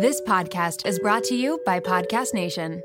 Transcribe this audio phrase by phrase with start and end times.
[0.00, 2.84] This podcast is brought to you by Podcast Nation.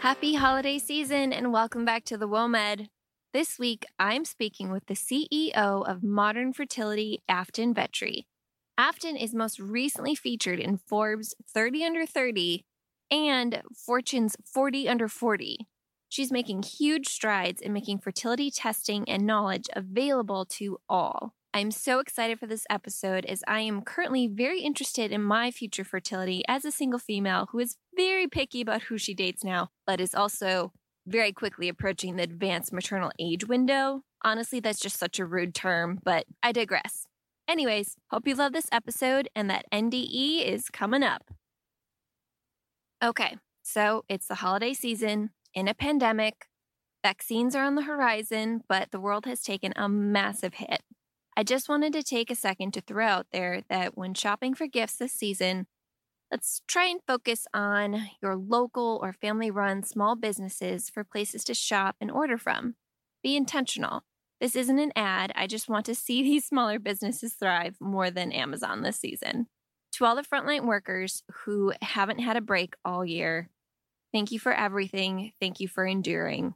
[0.00, 2.88] Happy holiday season and welcome back to the WOMED.
[3.32, 8.26] This week, I'm speaking with the CEO of Modern Fertility, Afton Vechery.
[8.76, 12.64] Afton is most recently featured in Forbes 30 Under 30
[13.10, 15.66] and Fortune's 40 Under 40.
[16.08, 21.34] She's making huge strides in making fertility testing and knowledge available to all.
[21.52, 25.84] I'm so excited for this episode as I am currently very interested in my future
[25.84, 30.00] fertility as a single female who is very picky about who she dates now, but
[30.00, 30.72] is also
[31.06, 34.02] very quickly approaching the advanced maternal age window.
[34.22, 37.06] Honestly, that's just such a rude term, but I digress.
[37.48, 41.32] Anyways, hope you love this episode and that NDE is coming up.
[43.02, 46.46] Okay, so it's the holiday season in a pandemic.
[47.02, 50.82] Vaccines are on the horizon, but the world has taken a massive hit.
[51.34, 54.66] I just wanted to take a second to throw out there that when shopping for
[54.66, 55.66] gifts this season,
[56.30, 61.54] let's try and focus on your local or family run small businesses for places to
[61.54, 62.74] shop and order from.
[63.22, 64.02] Be intentional.
[64.42, 65.32] This isn't an ad.
[65.34, 69.46] I just want to see these smaller businesses thrive more than Amazon this season.
[69.94, 73.48] To all the frontline workers who haven't had a break all year,
[74.12, 75.32] thank you for everything.
[75.40, 76.54] Thank you for enduring.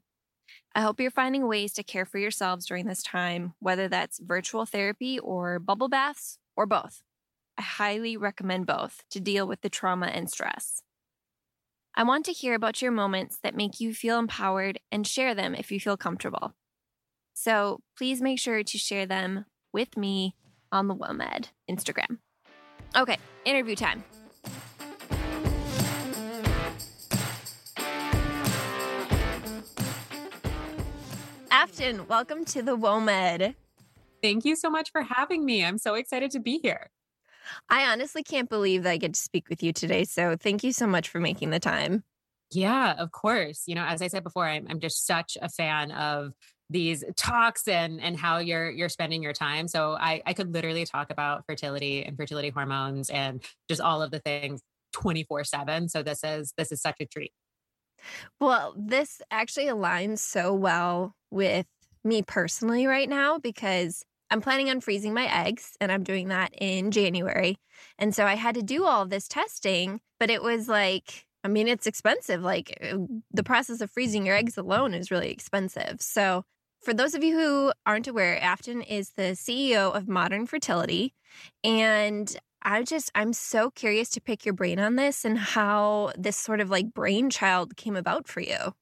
[0.75, 4.67] I hope you're finding ways to care for yourselves during this time, whether that's virtual
[4.67, 7.03] therapy or bubble baths or both.
[7.57, 10.83] I highly recommend both to deal with the trauma and stress.
[11.95, 15.55] I want to hear about your moments that make you feel empowered and share them
[15.55, 16.55] if you feel comfortable.
[17.35, 20.35] So please make sure to share them with me
[20.73, 22.19] on the WOMED Instagram.
[22.97, 24.05] Okay, interview time.
[31.51, 33.55] Afton, welcome to the WOMED.
[34.23, 35.65] Thank you so much for having me.
[35.65, 36.91] I'm so excited to be here.
[37.69, 40.05] I honestly can't believe that I get to speak with you today.
[40.05, 42.05] So thank you so much for making the time.
[42.51, 43.65] Yeah, of course.
[43.67, 46.33] You know, as I said before, I'm, I'm just such a fan of
[46.71, 49.69] these talks and and how you're you're spending your time.
[49.69, 54.11] So I I could literally talk about fertility and fertility hormones and just all of
[54.11, 54.61] the things
[54.95, 55.91] 24/7.
[55.91, 57.33] So this is this is such a treat.
[58.41, 61.67] Well, this actually aligns so well with
[62.05, 66.53] me personally right now because I'm planning on freezing my eggs and I'm doing that
[66.59, 67.59] in January.
[67.99, 71.69] And so I had to do all this testing, but it was like, I mean,
[71.69, 72.43] it's expensive.
[72.43, 72.99] Like uh,
[73.33, 76.01] the process of freezing your eggs alone is really expensive.
[76.01, 76.45] So,
[76.85, 81.15] for those of you who aren't aware, Afton is the CEO of Modern Fertility.
[81.63, 86.37] And I just, I'm so curious to pick your brain on this and how this
[86.37, 88.75] sort of like brainchild came about for you.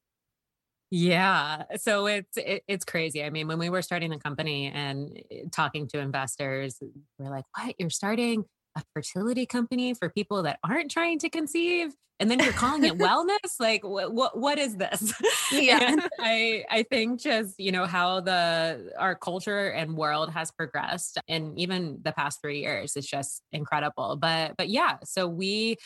[0.91, 1.65] Yeah.
[1.77, 3.25] So it's it, it's crazy.
[3.25, 6.83] I mean, when we were starting the company and eh, talking to investors,
[7.19, 7.75] we're like, "What?
[7.79, 8.45] You're starting
[8.77, 12.97] a fertility company for people that aren't trying to conceive and then you're calling it
[12.99, 15.13] wellness like what what, what is this
[15.53, 21.19] yeah i i think just you know how the our culture and world has progressed
[21.29, 25.77] and even the past 3 years is just incredible but but yeah so we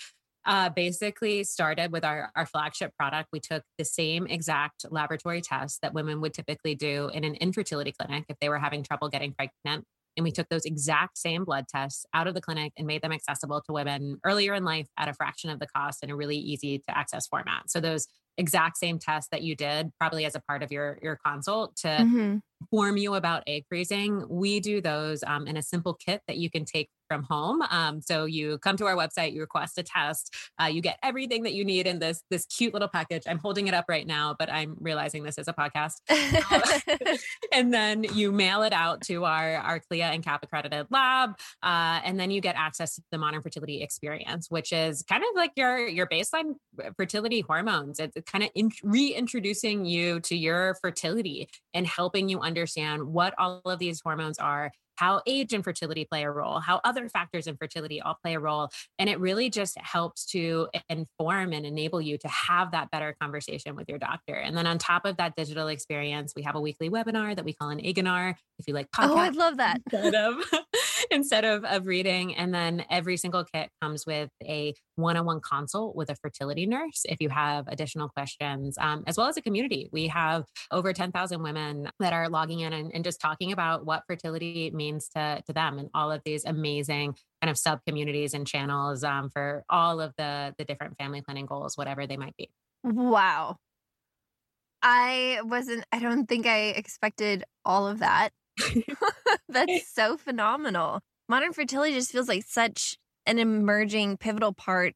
[0.47, 3.29] uh, basically started with our, our flagship product.
[3.33, 7.93] We took the same exact laboratory test that women would typically do in an infertility
[7.93, 9.85] clinic if they were having trouble getting pregnant.
[10.17, 13.13] And we took those exact same blood tests out of the clinic and made them
[13.13, 16.37] accessible to women earlier in life at a fraction of the cost in a really
[16.37, 17.71] easy to access format.
[17.71, 21.19] So those exact same test that you did probably as a part of your your
[21.25, 22.37] consult to mm-hmm.
[22.61, 26.51] inform you about egg freezing we do those um, in a simple kit that you
[26.51, 27.63] can take from home.
[27.71, 31.45] Um, so you come to our website, you request a test, uh, you get everything
[31.45, 33.23] that you need in this this cute little package.
[33.27, 35.95] I'm holding it up right now, but I'm realizing this is a podcast.
[36.47, 37.17] Um,
[37.53, 41.31] and then you mail it out to our our CLIA and CAP accredited lab,
[41.63, 45.29] uh, and then you get access to the Modern Fertility Experience, which is kind of
[45.35, 46.55] like your your baseline
[46.97, 47.99] fertility hormones.
[47.99, 53.61] It's kind of in, reintroducing you to your fertility and helping you understand what all
[53.65, 57.57] of these hormones are how age and fertility play a role, how other factors in
[57.57, 58.71] fertility all play a role.
[58.99, 63.77] And it really just helps to inform and enable you to have that better conversation
[63.77, 64.35] with your doctor.
[64.35, 67.53] And then on top of that digital experience, we have a weekly webinar that we
[67.53, 68.35] call an Eganar.
[68.59, 69.81] If you like podcasts, oh, I love that.
[71.11, 72.35] Instead of, of, reading.
[72.35, 77.21] And then every single kit comes with a one-on-one consult with a fertility nurse if
[77.21, 79.89] you have additional questions, um, as well as a community.
[79.93, 84.03] We have over 10,000 women that are logging in and, and just talking about what
[84.09, 88.35] fertility means means to to them and all of these amazing kind of sub communities
[88.35, 92.37] and channels um, for all of the the different family planning goals, whatever they might
[92.37, 92.51] be.
[92.83, 93.57] Wow.
[94.83, 98.31] I wasn't, I don't think I expected all of that.
[99.49, 101.01] That's so phenomenal.
[101.29, 104.95] Modern fertility just feels like such an emerging pivotal part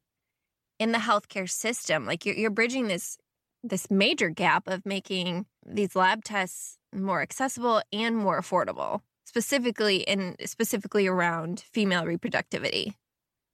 [0.79, 2.05] in the healthcare system.
[2.05, 3.17] Like you're, you're bridging this
[3.63, 10.35] this major gap of making these lab tests more accessible and more affordable, specifically and
[10.45, 12.95] specifically around female reproductivity.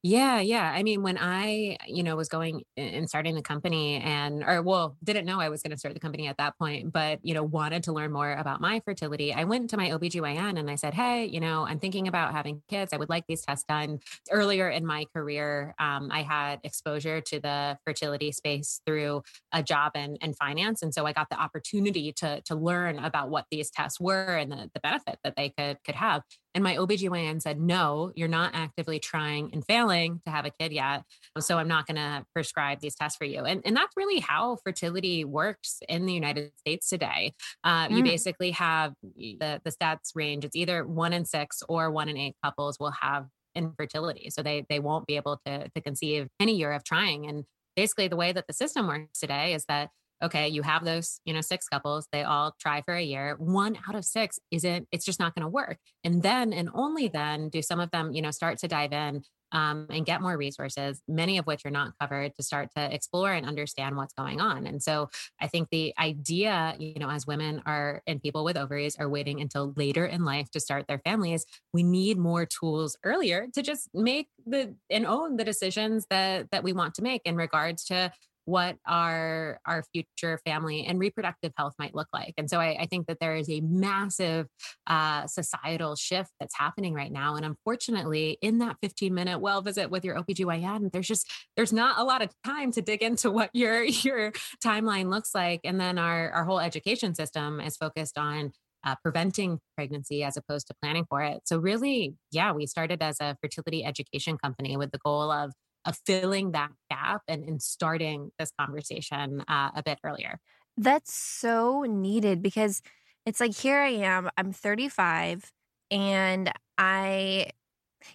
[0.04, 0.72] Yeah, yeah.
[0.74, 4.96] I mean, when I, you know, was going and starting the company and, or well,
[5.04, 7.44] didn't know I was going to start the company at that point, but, you know,
[7.44, 10.94] wanted to learn more about my fertility, I went to my OBGYN and I said,
[10.94, 12.94] Hey, you know, I'm thinking about having kids.
[12.94, 14.00] I would like these tests done.
[14.32, 19.94] Earlier in my career, um, I had exposure to the fertility space through a job
[19.96, 20.84] and in finance.
[20.84, 24.52] And so I got the opportunity to, to learn about what these tests were and
[24.52, 26.22] the, the benefit that they could, could have.
[26.58, 30.72] And my OBGYN said, no, you're not actively trying and failing to have a kid
[30.72, 31.04] yet.
[31.38, 33.46] So I'm not going to prescribe these tests for you.
[33.46, 37.36] And, and that's really how fertility works in the United States today.
[37.64, 37.98] Uh, mm.
[37.98, 42.18] You basically have the, the stats range, it's either one in six or one in
[42.18, 44.32] eight couples will have infertility.
[44.32, 47.28] So they, they won't be able to, to conceive any year of trying.
[47.28, 47.44] And
[47.76, 49.92] basically the way that the system works today is that
[50.22, 53.36] okay, you have those, you know, six couples, they all try for a year.
[53.40, 55.78] One out of six isn't, it's just not going to work.
[56.04, 59.24] And then, and only then do some of them, you know, start to dive in
[59.52, 63.32] um, and get more resources, many of which are not covered to start to explore
[63.32, 64.68] and understand what's going on.
[64.68, 65.10] And so
[65.40, 69.40] I think the idea, you know, as women are and people with ovaries are waiting
[69.40, 73.90] until later in life to start their families, we need more tools earlier to just
[73.94, 78.12] make the and own the decisions that that we want to make in regards to
[78.48, 82.34] what our our future family and reproductive health might look like.
[82.38, 84.48] And so i, I think that there is a massive
[84.88, 87.36] uh, societal shift that's happening right now.
[87.36, 92.00] And unfortunately in that 15 minute well visit with your obgyn there's just there's not
[92.00, 94.32] a lot of time to dig into what your your
[94.64, 95.60] timeline looks like.
[95.66, 98.54] And then our our whole education system is focused on
[98.86, 101.42] uh, preventing pregnancy as opposed to planning for it.
[101.44, 105.52] So, really, yeah, we started as a fertility education company with the goal of
[105.88, 110.40] of filling that gap and, and starting this conversation uh, a bit earlier.
[110.76, 112.82] That's so needed because
[113.26, 115.52] it's like here I am, I'm 35
[115.90, 117.48] and I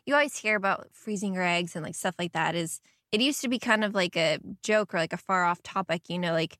[0.06, 2.80] you always hear about freezing your eggs and like stuff like that is
[3.10, 6.08] it used to be kind of like a joke or like a far off topic,
[6.08, 6.58] you know, like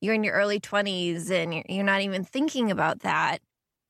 [0.00, 3.38] you're in your early 20s and you're not even thinking about that.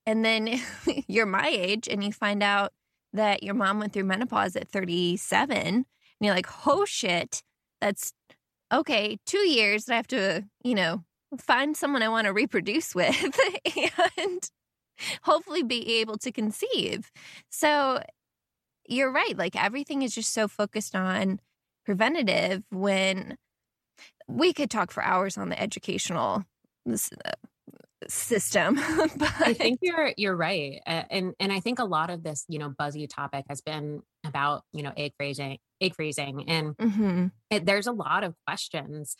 [0.07, 0.61] And then
[1.09, 2.73] you're my age and you find out
[3.13, 5.87] that your mom went through menopause at 37
[6.21, 7.43] and you're like, oh shit,
[7.81, 8.13] that's
[8.73, 11.05] okay, two years that I have to, you know,
[11.39, 13.39] find someone I want to reproduce with
[14.19, 14.51] and
[15.23, 17.11] hopefully be able to conceive.
[17.51, 18.03] So
[18.87, 19.37] you're right.
[19.37, 21.41] Like everything is just so focused on
[21.85, 23.37] preventative when
[24.29, 26.45] we could talk for hours on the educational
[26.89, 27.33] uh,
[28.09, 28.77] system.
[29.17, 32.59] but I think you're you're right, and and I think a lot of this you
[32.59, 37.27] know buzzy topic has been about you know egg freezing egg freezing and mm-hmm.
[37.51, 39.17] it, there's a lot of questions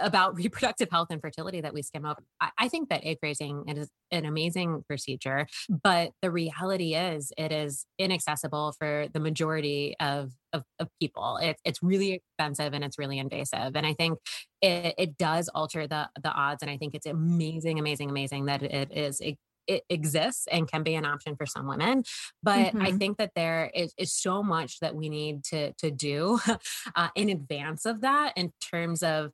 [0.00, 3.64] about reproductive health and fertility that we skim over I, I, think that egg freezing
[3.68, 10.32] is an amazing procedure but the reality is it is inaccessible for the majority of
[10.52, 14.18] of, of people it, it's really expensive and it's really invasive and i think
[14.62, 18.62] it, it does alter the the odds and i think it's amazing amazing amazing that
[18.62, 19.20] it is
[19.68, 22.02] it exists and can be an option for some women.
[22.42, 22.82] But mm-hmm.
[22.82, 26.40] I think that there is, is, so much that we need to to do
[26.96, 29.30] uh, in advance of that in terms of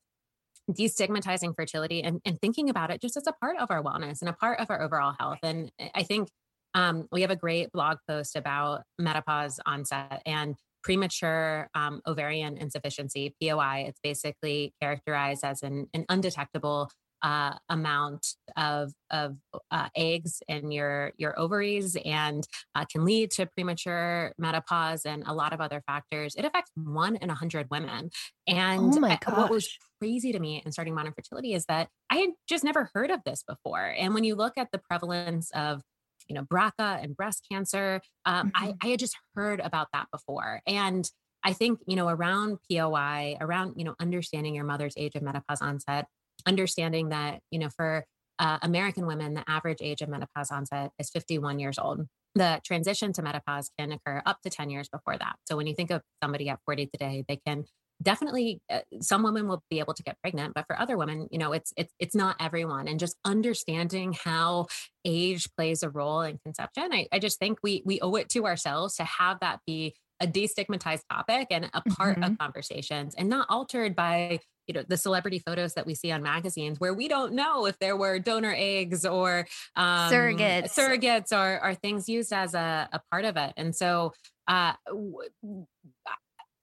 [0.70, 4.28] destigmatizing fertility and, and thinking about it just as a part of our wellness and
[4.28, 5.38] a part of our overall health.
[5.42, 6.28] And I think
[6.74, 13.34] um, we have a great blog post about menopause onset and premature um, ovarian insufficiency,
[13.42, 13.86] POI.
[13.88, 16.90] It's basically characterized as an, an undetectable
[17.24, 18.26] uh, amount
[18.56, 19.36] of of
[19.70, 25.32] uh, eggs in your your ovaries and uh, can lead to premature menopause and a
[25.32, 26.34] lot of other factors.
[26.36, 28.10] It affects one in a hundred women.
[28.46, 32.30] And oh what was crazy to me in starting modern fertility is that I had
[32.46, 33.94] just never heard of this before.
[33.98, 35.80] And when you look at the prevalence of
[36.28, 38.64] you know BRCA and breast cancer, um, mm-hmm.
[38.64, 41.08] I, I had just heard about that before and.
[41.46, 45.60] I think, you know, around POI, around, you know, understanding your mother's age of menopause
[45.60, 46.06] onset,
[46.46, 48.04] understanding that, you know, for
[48.38, 52.06] uh, American women, the average age of menopause onset is 51 years old.
[52.34, 55.36] The transition to menopause can occur up to 10 years before that.
[55.46, 57.64] So when you think of somebody at 40 today, they can
[58.02, 61.38] definitely uh, some women will be able to get pregnant but for other women you
[61.38, 64.66] know it's it's it's not everyone and just understanding how
[65.04, 68.46] age plays a role in conception I, I just think we we owe it to
[68.46, 72.32] ourselves to have that be a destigmatized topic and a part mm-hmm.
[72.32, 76.22] of conversations and not altered by you know the celebrity photos that we see on
[76.22, 81.62] magazines where we don't know if there were donor eggs or um, surrogates surrogates or,
[81.64, 84.12] or things used as a, a part of it and so
[84.48, 84.74] uh,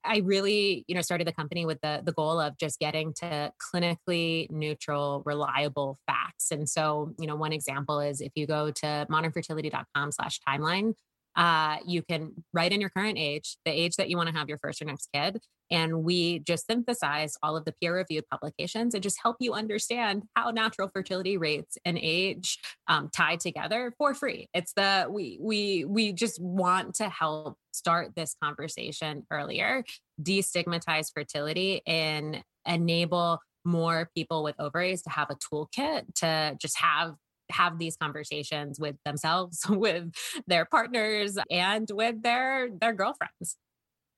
[0.03, 3.51] I really, you know, started the company with the the goal of just getting to
[3.73, 6.51] clinically neutral, reliable facts.
[6.51, 10.93] And so, you know, one example is if you go to modernfertility.com slash timeline,
[11.35, 14.49] uh, you can write in your current age, the age that you want to have
[14.49, 15.39] your first or next kid.
[15.69, 20.23] And we just synthesize all of the peer reviewed publications and just help you understand
[20.35, 24.49] how natural fertility rates and age um, tie together for free.
[24.53, 29.85] It's the, we, we, we just want to help start this conversation earlier,
[30.21, 37.15] destigmatize fertility and enable more people with ovaries to have a toolkit to just have
[37.51, 40.11] have these conversations with themselves with
[40.47, 43.57] their partners and with their their girlfriends.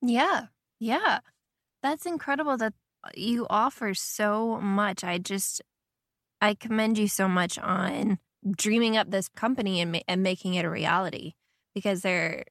[0.02, 0.48] Yeah
[0.84, 1.20] yeah.
[1.82, 2.74] That's incredible that
[3.16, 5.04] you offer so much.
[5.04, 5.62] I just
[6.42, 8.20] i commend you so much on
[8.58, 11.34] dreaming up this company and, and making it a reality
[11.74, 12.44] because they're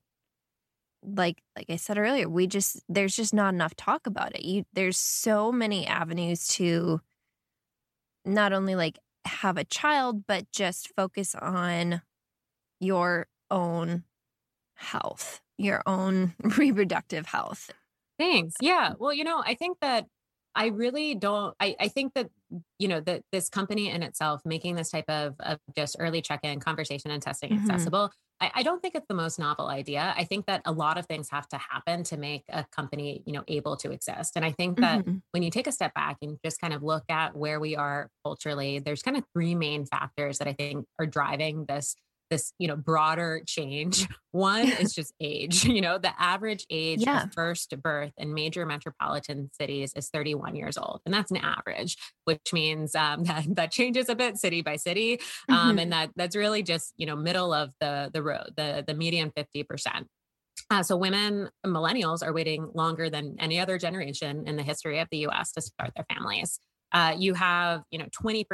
[1.04, 4.44] like like i said earlier we just there's just not enough talk about it.
[4.44, 7.00] You there's so many avenues to
[8.24, 12.02] not only like have a child, but just focus on
[12.80, 14.04] your own
[14.74, 17.70] health, your own reproductive health.
[18.18, 18.54] Thanks.
[18.60, 18.94] Yeah.
[18.98, 20.06] Well, you know, I think that
[20.54, 22.28] I really don't, I, I think that,
[22.78, 26.60] you know, that this company in itself making this type of, of just early check-in
[26.60, 27.70] conversation and testing mm-hmm.
[27.70, 28.10] accessible
[28.42, 30.12] I, I don't think it's the most novel idea.
[30.16, 33.32] I think that a lot of things have to happen to make a company, you
[33.32, 34.32] know, able to exist.
[34.34, 35.18] And I think that mm-hmm.
[35.30, 38.10] when you take a step back and just kind of look at where we are
[38.24, 41.94] culturally, there's kind of three main factors that I think are driving this
[42.32, 47.24] this you know broader change one is just age you know the average age yeah.
[47.24, 51.98] of first birth in major metropolitan cities is 31 years old and that's an average
[52.24, 55.20] which means um, that that changes a bit city by city
[55.50, 55.78] um, mm-hmm.
[55.80, 59.30] and that that's really just you know middle of the the road the the median
[59.30, 60.06] 50%
[60.70, 65.08] uh, so women, millennials, are waiting longer than any other generation in the history of
[65.10, 65.52] the U.S.
[65.52, 66.60] to start their families.
[66.92, 68.44] Uh, you have, you know, 20%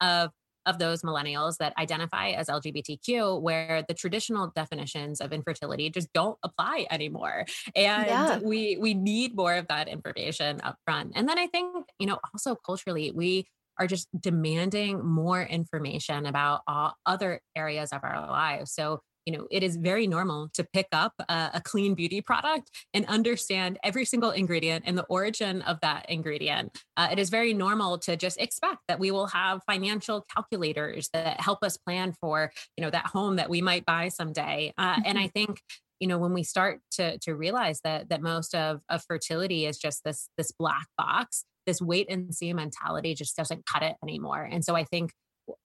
[0.00, 0.30] of
[0.66, 6.38] of those millennials that identify as LGBTQ, where the traditional definitions of infertility just don't
[6.42, 7.44] apply anymore.
[7.74, 8.38] And yeah.
[8.38, 11.12] we we need more of that information up front.
[11.14, 13.46] And then I think, you know, also culturally, we
[13.78, 18.72] are just demanding more information about all other areas of our lives.
[18.72, 22.70] So you know, it is very normal to pick up a, a, clean beauty product
[22.92, 26.76] and understand every single ingredient and the origin of that ingredient.
[26.96, 31.40] Uh, it is very normal to just expect that we will have financial calculators that
[31.40, 34.72] help us plan for, you know, that home that we might buy someday.
[34.76, 35.60] Uh, and I think
[36.00, 39.78] you know when we start to to realize that that most of of fertility is
[39.78, 44.42] just this this black box this wait and see mentality just doesn't cut it anymore
[44.42, 45.12] and so i think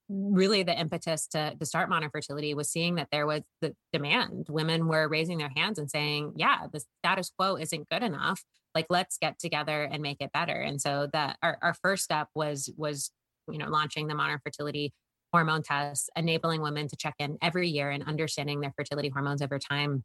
[0.09, 4.47] really the impetus to, to start modern fertility was seeing that there was the demand.
[4.49, 8.43] Women were raising their hands and saying yeah the status quo isn't good enough.
[8.73, 10.53] Like let's get together and make it better.
[10.53, 13.11] And so that our, our first step was was
[13.49, 14.93] you know launching the modern fertility
[15.33, 19.59] hormone tests enabling women to check in every year and understanding their fertility hormones over
[19.59, 20.03] time.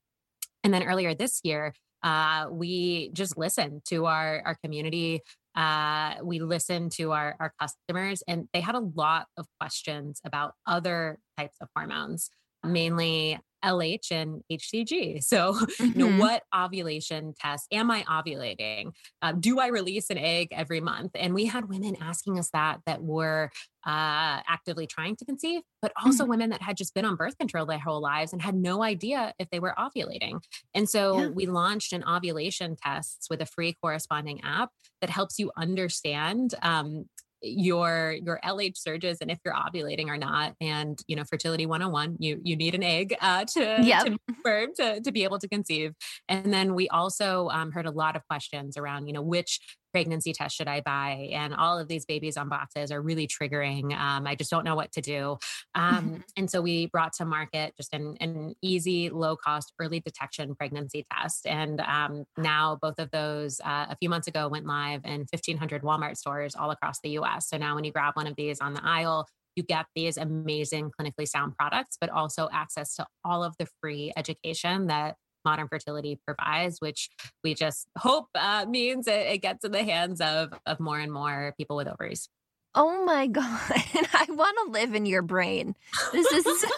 [0.65, 5.21] And then earlier this year uh, we just listened to our our community
[5.55, 10.55] uh, we listened to our, our customers and they had a lot of questions about
[10.67, 12.31] other types of hormones
[12.65, 15.23] mainly LH and HCG.
[15.23, 15.85] So, mm-hmm.
[15.85, 16.19] you know, mm-hmm.
[16.19, 18.93] what ovulation test am I ovulating?
[19.21, 21.13] Uh, do I release an egg every month?
[21.15, 23.51] And we had women asking us that that were
[23.87, 26.31] uh, actively trying to conceive, but also mm-hmm.
[26.31, 29.33] women that had just been on birth control their whole lives and had no idea
[29.39, 30.41] if they were ovulating.
[30.75, 31.29] And so yeah.
[31.29, 37.07] we launched an ovulation test with a free corresponding app that helps you understand um,
[37.43, 40.55] your your LH surges and if you're ovulating or not.
[40.61, 44.05] And you know, fertility 101, you you need an egg uh, to, yep.
[44.45, 45.93] to to, to be able to conceive.
[46.29, 49.61] And then we also um, heard a lot of questions around, you know, which
[49.93, 51.31] pregnancy test should I buy?
[51.33, 53.97] And all of these babies on boxes are really triggering.
[53.97, 55.39] Um, I just don't know what to do.
[55.75, 56.17] Um, mm-hmm.
[56.37, 61.07] And so we brought to market just an, an easy, low cost early detection pregnancy
[61.13, 61.47] test.
[61.47, 65.83] And um, now both of those uh, a few months ago went live in 1,500
[65.83, 67.49] Walmart stores all across the US.
[67.49, 70.91] So now when you grab one of these on the aisle, you get these amazing
[70.99, 76.19] clinically sound products, but also access to all of the free education that modern fertility
[76.27, 77.11] provides, which
[77.43, 81.13] we just hope uh, means it, it gets in the hands of, of more and
[81.13, 82.29] more people with ovaries.
[82.75, 83.45] Oh my God.
[83.71, 85.75] I want to live in your brain.
[86.13, 86.69] This is so.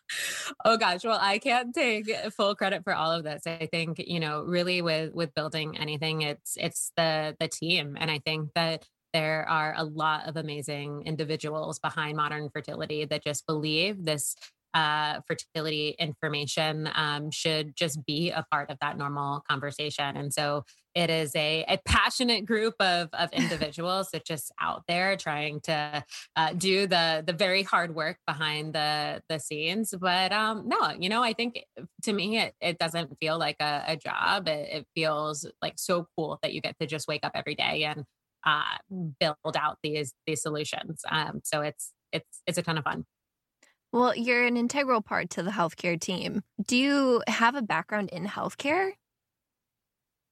[0.64, 1.04] oh gosh.
[1.04, 3.42] Well, I can't take full credit for all of this.
[3.46, 7.96] I think, you know, really with with building anything, it's it's the the team.
[7.98, 13.24] And I think that there are a lot of amazing individuals behind modern fertility that
[13.24, 14.36] just believe this
[14.78, 20.16] uh, fertility information um, should just be a part of that normal conversation.
[20.16, 20.62] And so
[20.94, 26.04] it is a, a passionate group of, of individuals that just out there trying to
[26.36, 29.92] uh, do the the very hard work behind the the scenes.
[30.00, 31.64] But um, no, you know, I think
[32.04, 34.46] to me it, it doesn't feel like a, a job.
[34.46, 37.82] It, it feels like so cool that you get to just wake up every day
[37.82, 38.04] and
[38.46, 38.78] uh,
[39.18, 41.02] build out these these solutions.
[41.10, 43.04] Um, so it's it's it's a ton of fun.
[43.92, 46.42] Well, you're an integral part to the healthcare team.
[46.66, 48.92] Do you have a background in healthcare?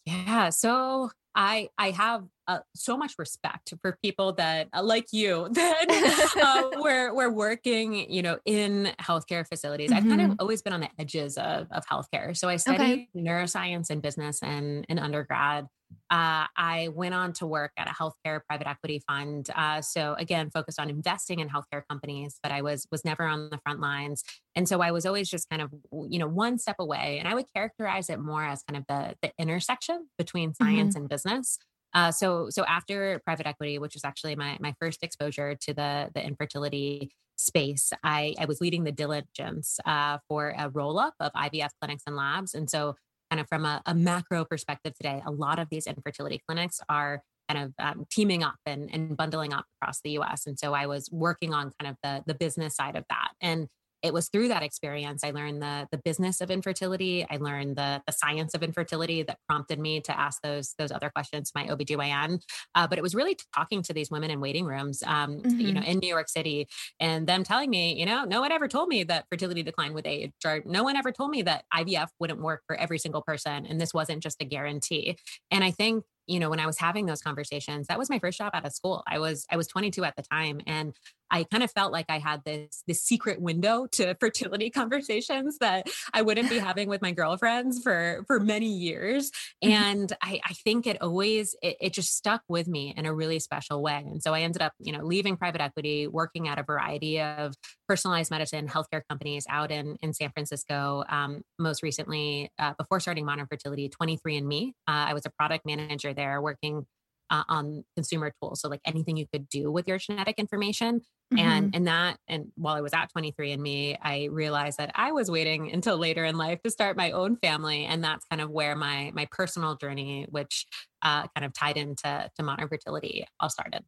[0.05, 0.51] Yeah.
[0.51, 6.33] So I I have uh, so much respect for people that uh, like you that
[6.43, 9.99] uh, we're we're working you know in healthcare facilities mm-hmm.
[9.99, 10.41] i've kind of mm-hmm.
[10.41, 13.09] always been on the edges of, of healthcare so i studied okay.
[13.17, 15.67] neuroscience and business and in undergrad
[16.11, 19.50] uh, I went on to work at a healthcare private equity fund.
[19.55, 23.50] Uh, so again, focused on investing in healthcare companies, but I was was never on
[23.50, 24.23] the front lines,
[24.55, 25.71] and so I was always just kind of
[26.09, 27.19] you know one step away.
[27.19, 31.02] And I would characterize it more as kind of the the intersection between science mm-hmm.
[31.02, 31.59] and business.
[31.93, 36.11] Uh, so so after private equity, which was actually my my first exposure to the
[36.14, 41.33] the infertility space, I I was leading the diligence uh, for a roll up of
[41.33, 42.97] IVF clinics and labs, and so
[43.30, 47.23] kind of from a, a, macro perspective today, a lot of these infertility clinics are
[47.49, 50.47] kind of um, teaming up and, and bundling up across the US.
[50.47, 53.30] And so I was working on kind of the, the business side of that.
[53.40, 53.68] And
[54.07, 57.27] it was through that experience I learned the the business of infertility.
[57.29, 61.11] I learned the the science of infertility that prompted me to ask those those other
[61.11, 62.41] questions to my OBGYN.
[62.75, 65.61] Uh, but it was really talking to these women in waiting rooms, um, mm-hmm.
[65.61, 65.91] you know, mm-hmm.
[65.91, 66.69] in New York City,
[67.01, 70.07] and them telling me, you know, no one ever told me that fertility declined with
[70.07, 73.67] age, or no one ever told me that IVF wouldn't work for every single person,
[73.67, 75.17] and this wasn't just a guarantee.
[75.51, 78.39] And I think you know when i was having those conversations that was my first
[78.39, 80.95] job out of school i was i was 22 at the time and
[81.30, 85.87] I kind of felt like I had this this secret window to fertility conversations that
[86.12, 89.31] I wouldn't be having with my girlfriends for for many years.
[89.64, 89.72] Mm-hmm.
[89.72, 93.38] And I, I think it always it, it just stuck with me in a really
[93.38, 94.05] special way.
[94.07, 97.55] And so I ended up, you know, leaving private equity, working at a variety of
[97.88, 101.05] personalized medicine healthcare companies out in in San Francisco.
[101.09, 104.68] Um, most recently, uh, before starting Modern Fertility, 23andMe.
[104.88, 106.87] Uh, I was a product manager there, working
[107.31, 108.61] uh, on consumer tools.
[108.61, 111.03] So like anything you could do with your genetic information.
[111.35, 111.39] Mm-hmm.
[111.39, 115.73] And and that and while I was at 23andMe, I realized that I was waiting
[115.73, 117.85] until later in life to start my own family.
[117.85, 120.67] And that's kind of where my my personal journey, which
[121.03, 123.83] uh, kind of tied into to modern fertility, all started.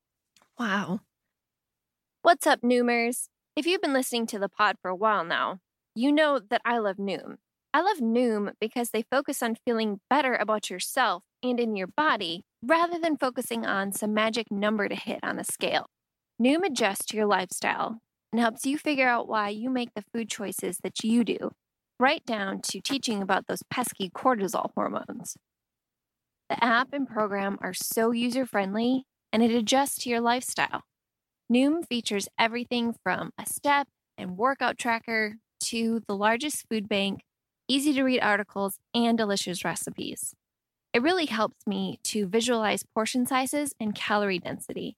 [0.59, 1.01] Wow.
[2.23, 3.29] What's up, Noomers?
[3.55, 5.61] If you've been listening to the pod for a while now,
[5.95, 7.37] you know that I love Noom.
[7.73, 12.43] I love Noom because they focus on feeling better about yourself and in your body
[12.63, 15.87] rather than focusing on some magic number to hit on a scale.
[16.41, 17.99] Noom adjusts to your lifestyle
[18.33, 21.51] and helps you figure out why you make the food choices that you do,
[21.99, 25.37] right down to teaching about those pesky cortisol hormones.
[26.49, 30.83] The app and program are so user friendly and it adjusts to your lifestyle.
[31.53, 37.23] Noom features everything from a step and workout tracker to the largest food bank,
[37.67, 40.35] easy to read articles, and delicious recipes.
[40.93, 44.97] It really helps me to visualize portion sizes and calorie density.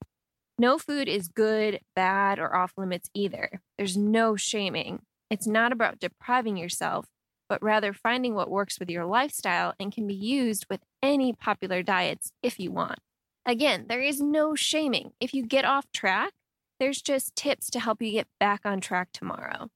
[0.60, 3.62] No food is good, bad, or off limits either.
[3.78, 5.00] There's no shaming.
[5.30, 7.06] It's not about depriving yourself,
[7.48, 11.82] but rather finding what works with your lifestyle and can be used with any popular
[11.82, 12.98] diets if you want.
[13.46, 15.12] Again, there is no shaming.
[15.18, 16.34] If you get off track,
[16.78, 19.70] there's just tips to help you get back on track tomorrow.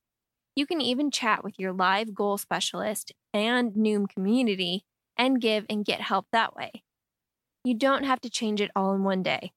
[0.55, 4.85] You can even chat with your live goal specialist and Noom community
[5.17, 6.83] and give and get help that way.
[7.65, 9.53] You don't have to change it all in one day.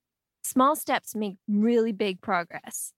[0.49, 2.93] Small steps make really big progress.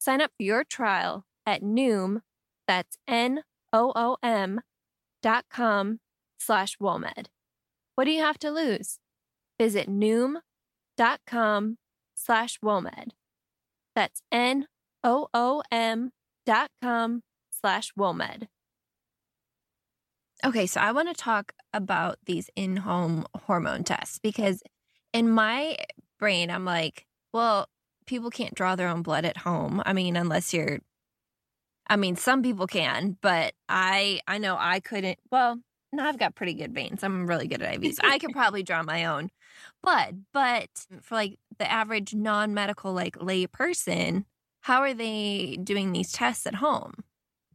[0.00, 2.22] Sign up for your trial at Noom,
[2.66, 4.60] that's N-O-O-M
[5.22, 6.00] dot com
[6.40, 7.26] slash WOMED.
[7.94, 8.98] What do you have to lose?
[9.60, 10.40] Visit Noom
[10.96, 11.78] dot com
[12.16, 13.10] slash WOMED.
[13.94, 16.10] That's N-O-O-M
[16.44, 18.48] dot com slash WOMED.
[20.44, 24.64] Okay, so I want to talk about these in home hormone tests because
[25.12, 25.76] in my
[26.18, 27.68] brain, I'm like, well,
[28.06, 29.82] people can't draw their own blood at home.
[29.84, 30.78] I mean, unless you're,
[31.88, 35.18] I mean, some people can, but I, I know I couldn't.
[35.30, 35.58] Well,
[35.92, 37.02] no, I've got pretty good veins.
[37.02, 37.98] I'm really good at IVs.
[38.02, 39.30] I could probably draw my own
[39.82, 40.68] blood, but
[41.00, 44.26] for like the average non medical, like lay person,
[44.60, 46.94] how are they doing these tests at home?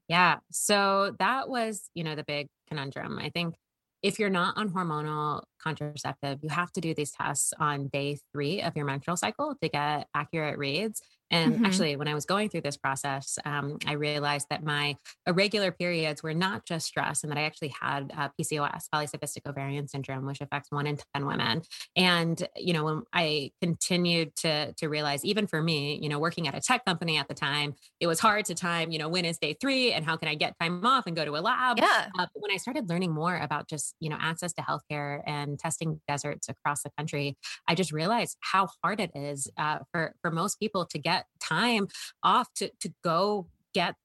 [0.07, 0.37] Yeah.
[0.51, 3.19] So that was, you know, the big conundrum.
[3.19, 3.55] I think
[4.03, 8.61] if you're not on hormonal contraceptive, you have to do these tests on day three
[8.61, 11.01] of your menstrual cycle to get accurate reads.
[11.33, 11.65] And mm-hmm.
[11.65, 16.21] actually, when I was going through this process, um, I realized that my irregular periods
[16.21, 20.41] were not just stress, and that I actually had uh, PCOS, polycystic ovarian syndrome, which
[20.41, 21.63] affects one in ten women.
[21.95, 26.47] And you know, when I continued to to realize, even for me, you know, working
[26.47, 28.91] at a tech company at the time, it was hard to time.
[28.91, 31.25] You know, when is day three, and how can I get time off and go
[31.25, 31.79] to a lab?
[31.79, 32.09] Yeah.
[32.19, 35.57] Uh, but when I started learning more about just you know access to healthcare and
[35.57, 40.29] testing deserts across the country, I just realized how hard it is uh, for for
[40.29, 41.87] most people to get time
[42.23, 43.95] off to to go get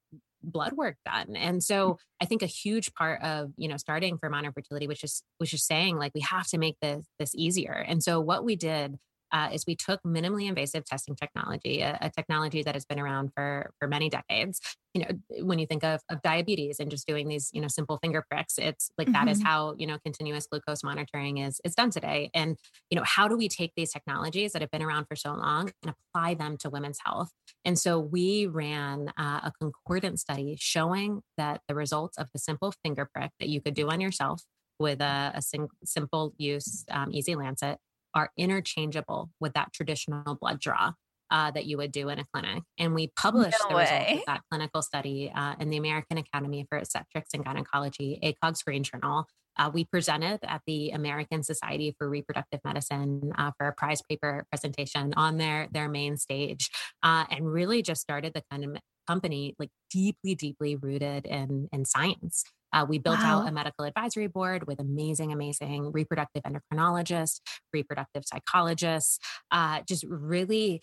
[0.42, 1.36] blood work done.
[1.36, 5.04] And so I think a huge part of, you know, starting for modern fertility, which
[5.04, 7.72] is which is saying like we have to make this this easier.
[7.72, 8.96] And so what we did
[9.32, 13.30] uh, is we took minimally invasive testing technology, a, a, technology that has been around
[13.34, 14.60] for for many decades.
[14.94, 17.98] You know, when you think of, of diabetes and just doing these, you know, simple
[18.02, 19.24] finger pricks, it's like mm-hmm.
[19.24, 19.46] that is mm-hmm.
[19.46, 22.30] how you know continuous glucose monitoring is is done today.
[22.34, 22.56] And
[22.90, 25.70] you know, how do we take these technologies that have been around for so long
[25.82, 27.30] and apply them to women's health?
[27.64, 32.72] And so we ran uh, a concordant study showing that the results of the simple
[32.82, 34.42] finger prick that you could do on yourself
[34.78, 37.78] with a, a sim- simple use um, easy lancet
[38.14, 40.92] are interchangeable with that traditional blood draw
[41.30, 42.62] uh, that you would do in a clinic.
[42.78, 46.66] And we published no the results of that clinical study uh, in the American Academy
[46.68, 49.26] for Obstetrics and Gynecology, ACOG Screen Journal.
[49.56, 54.46] Uh, we presented at the American Society for Reproductive Medicine uh, for a prize paper
[54.50, 56.70] presentation on their their main stage,
[57.02, 58.76] uh, and really just started the kind of
[59.08, 62.44] company like deeply, deeply rooted in in science.
[62.72, 63.40] Uh, we built wow.
[63.40, 67.40] out a medical advisory board with amazing, amazing reproductive endocrinologists,
[67.72, 69.18] reproductive psychologists,
[69.50, 70.82] uh, just really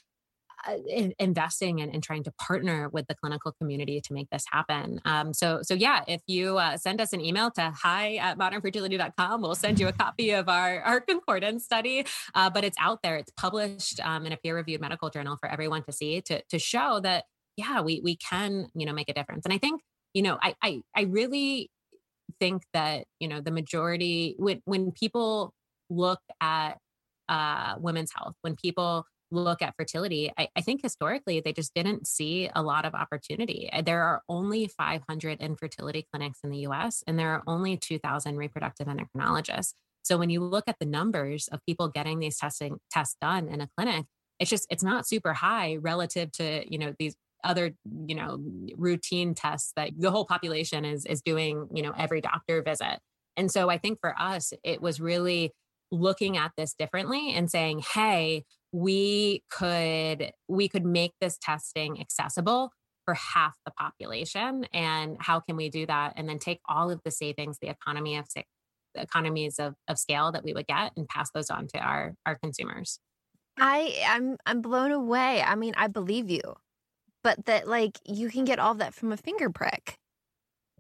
[0.68, 5.00] uh, in, investing and, trying to partner with the clinical community to make this happen.
[5.06, 9.42] Um, so, so yeah, if you uh, send us an email to hi at modernfertility.com,
[9.42, 12.06] we'll send you a copy of our, our concordance study.
[12.34, 13.18] Uh, but it's out there.
[13.18, 17.00] It's published um, in a peer-reviewed medical journal for everyone to see to, to show
[17.02, 17.26] that,
[17.58, 19.46] yeah, we, we can, you know, make a difference.
[19.46, 19.82] And I think,
[20.14, 21.70] you know, I, I, I really
[22.40, 25.54] think that you know the majority when when people
[25.90, 26.78] look at
[27.30, 32.06] uh, women's health when people look at fertility I, I, think historically they just didn't
[32.06, 33.70] see a lot of opportunity.
[33.74, 38.38] Uh, there are only 500 infertility clinics in the us and there are only 2000
[38.38, 39.74] reproductive endocrinologists.
[40.04, 43.62] So when you look at the numbers of people getting these testing tests done in
[43.62, 44.06] a clinic
[44.40, 47.72] it's just it's not super high relative to you know these other
[48.08, 48.40] you know
[48.76, 53.00] routine tests that the whole population is is doing you know every doctor visit.
[53.38, 55.54] And so i think for us it was really
[55.92, 62.72] looking at this differently and saying hey we could we could make this testing accessible
[63.06, 66.14] for half the population and how can we do that?
[66.18, 68.44] And then take all of the savings the economy of the
[68.96, 72.36] economies of, of scale that we would get and pass those on to our our
[72.36, 73.00] consumers.
[73.58, 75.42] I i'm i'm blown away.
[75.42, 76.42] I mean i believe you
[77.26, 79.98] but that like you can get all that from a finger prick.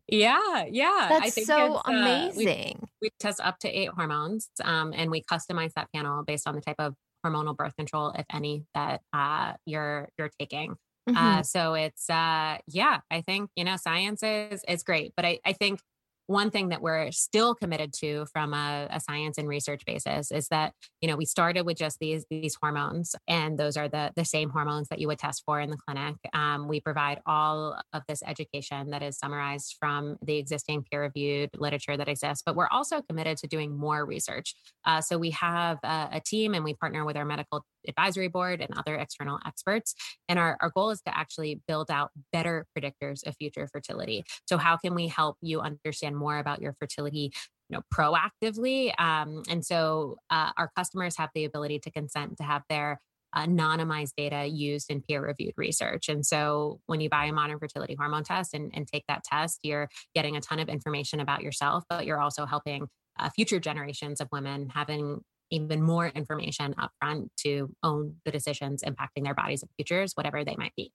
[0.07, 1.07] Yeah, yeah.
[1.09, 2.77] That's so amazing.
[2.83, 6.47] Uh, we, we, test up to eight hormones, um, and we customize that panel based
[6.47, 6.93] on the type of
[7.25, 10.75] hormonal birth control, if any, that uh, you're you're taking.
[11.07, 11.17] Uh, mm-hmm.
[11.17, 15.39] Uh, so it's uh, yeah, I think you know science is is great, but I
[15.43, 15.79] I think
[16.27, 20.47] one thing that we're still committed to from a, a, science and research basis is
[20.47, 24.25] that you know we started with just these these hormones and those are the the
[24.25, 26.15] same hormones that you would test for in the clinic.
[26.33, 31.49] Um, we provide all of this education that is summarized from the existing peer reviewed
[31.57, 34.55] literature that exists but we're also committed to doing more research.
[34.85, 38.61] Uh, so we have a, a team and we partner with our medical advisory board
[38.61, 39.95] and other external experts.
[40.27, 44.23] And our, our goal is to actually build out better predictors of future fertility.
[44.47, 47.31] So, how can we help you understand more about your fertility?
[47.69, 48.93] You know, proactively.
[49.01, 52.99] Um, and so uh, our customers have the ability to consent to have their
[53.35, 56.07] anonymized data used in peer reviewed research.
[56.09, 59.59] And so when you buy a modern fertility hormone test and, and, take that test,
[59.63, 62.87] you're getting a ton of information about yourself, but you're also helping
[63.19, 69.23] uh, future generations of women having even more information upfront to own the decisions impacting
[69.23, 70.91] their bodies and futures, whatever they might be.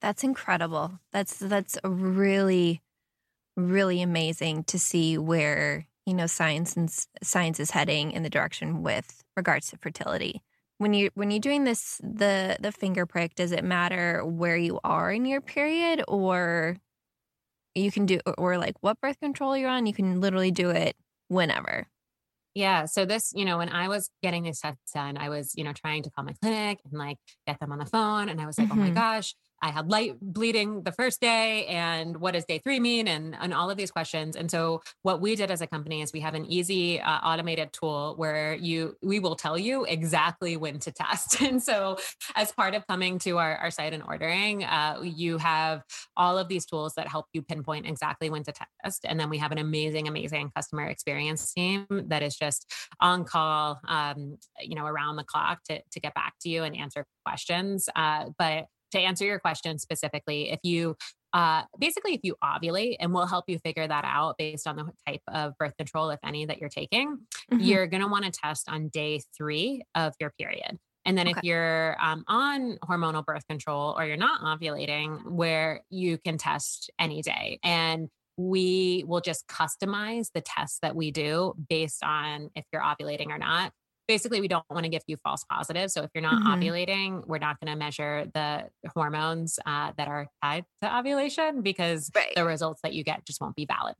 [0.00, 1.00] That's incredible.
[1.12, 2.82] That's that's really,
[3.56, 6.90] really amazing to see where you know science and
[7.22, 10.42] science is heading in the direction with regards to fertility.
[10.78, 14.80] When you when you're doing this the the finger prick, does it matter where you
[14.84, 16.78] are in your period, or
[17.74, 19.86] you can do or like what birth control you're on?
[19.86, 20.96] You can literally do it
[21.28, 21.88] whenever.
[22.56, 22.86] Yeah.
[22.86, 25.74] So this, you know, when I was getting these tests done, I was, you know,
[25.74, 28.30] trying to call my clinic and like get them on the phone.
[28.30, 28.78] And I was like, mm-hmm.
[28.78, 28.94] oh my mm-hmm.
[28.94, 33.36] gosh, I had light bleeding the first day and what does day three mean and,
[33.40, 34.36] and all of these questions.
[34.36, 37.72] And so what we did as a company is we have an easy uh, automated
[37.72, 41.40] tool where you, we will tell you exactly when to test.
[41.46, 41.96] And so
[42.34, 45.82] as part of coming to our, our site and ordering, uh, you have
[46.16, 49.04] all of these tools that help you pinpoint exactly when to test.
[49.04, 53.80] And then we have an amazing, amazing customer experience team that is just on call,
[53.86, 57.88] um, you know, around the clock to, to get back to you and answer questions.
[57.94, 60.96] Uh, but to answer your question specifically, if you
[61.32, 64.90] uh, basically if you ovulate, and we'll help you figure that out based on the
[65.06, 67.18] type of birth control, if any, that you're taking,
[67.52, 67.60] mm-hmm.
[67.60, 70.78] you're going to want to test on day three of your period.
[71.04, 71.38] And then okay.
[71.38, 76.90] if you're um, on hormonal birth control or you're not ovulating, where you can test
[76.98, 77.60] any day.
[77.62, 83.28] And we will just customize the tests that we do based on if you're ovulating
[83.28, 83.72] or not
[84.08, 85.92] basically we don't want to give you false positives.
[85.92, 86.62] So if you're not mm-hmm.
[86.62, 88.64] ovulating, we're not going to measure the
[88.94, 92.32] hormones uh, that are tied to ovulation because right.
[92.34, 93.94] the results that you get just won't be valid.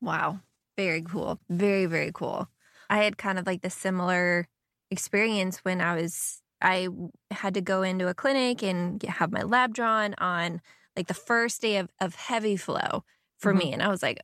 [0.00, 0.40] Wow.
[0.76, 1.40] Very cool.
[1.48, 2.48] Very, very cool.
[2.88, 4.48] I had kind of like the similar
[4.90, 6.88] experience when I was, I
[7.30, 10.60] had to go into a clinic and have my lab drawn on
[10.96, 13.04] like the first day of, of heavy flow
[13.38, 13.58] for mm-hmm.
[13.58, 13.72] me.
[13.72, 14.20] And I was like,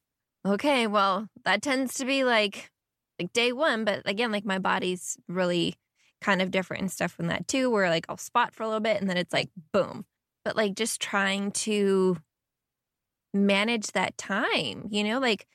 [0.47, 2.71] okay, well, that tends to be like
[3.19, 5.77] like day one, but again, like my body's really
[6.21, 8.81] kind of different and stuff from that too, where like I'll spot for a little
[8.81, 10.05] bit and then it's like boom.
[10.45, 12.19] But like just trying to
[13.35, 15.47] manage that time, you know, like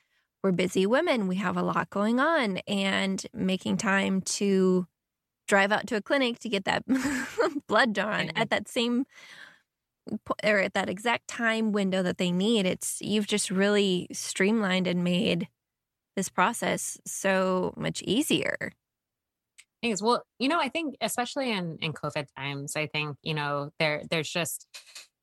[0.42, 4.86] we're busy women, we have a lot going on, and making time to
[5.46, 6.84] drive out to a clinic to get that
[7.68, 8.38] blood drawn mm-hmm.
[8.38, 9.04] at that same
[10.42, 12.66] or at that exact time window that they need.
[12.66, 15.48] It's you've just really streamlined and made
[16.16, 18.72] this process so much easier.
[19.82, 20.00] Thanks.
[20.00, 24.02] Well, you know, I think especially in in COVID times, I think you know there
[24.08, 24.66] there's just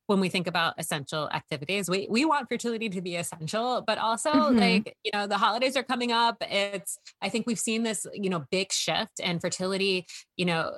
[0.08, 4.32] when we think about essential activities, we we want fertility to be essential, but also
[4.32, 4.58] mm-hmm.
[4.58, 6.38] like you know the holidays are coming up.
[6.42, 10.08] It's I think we've seen this you know big shift and fertility.
[10.36, 10.74] You know,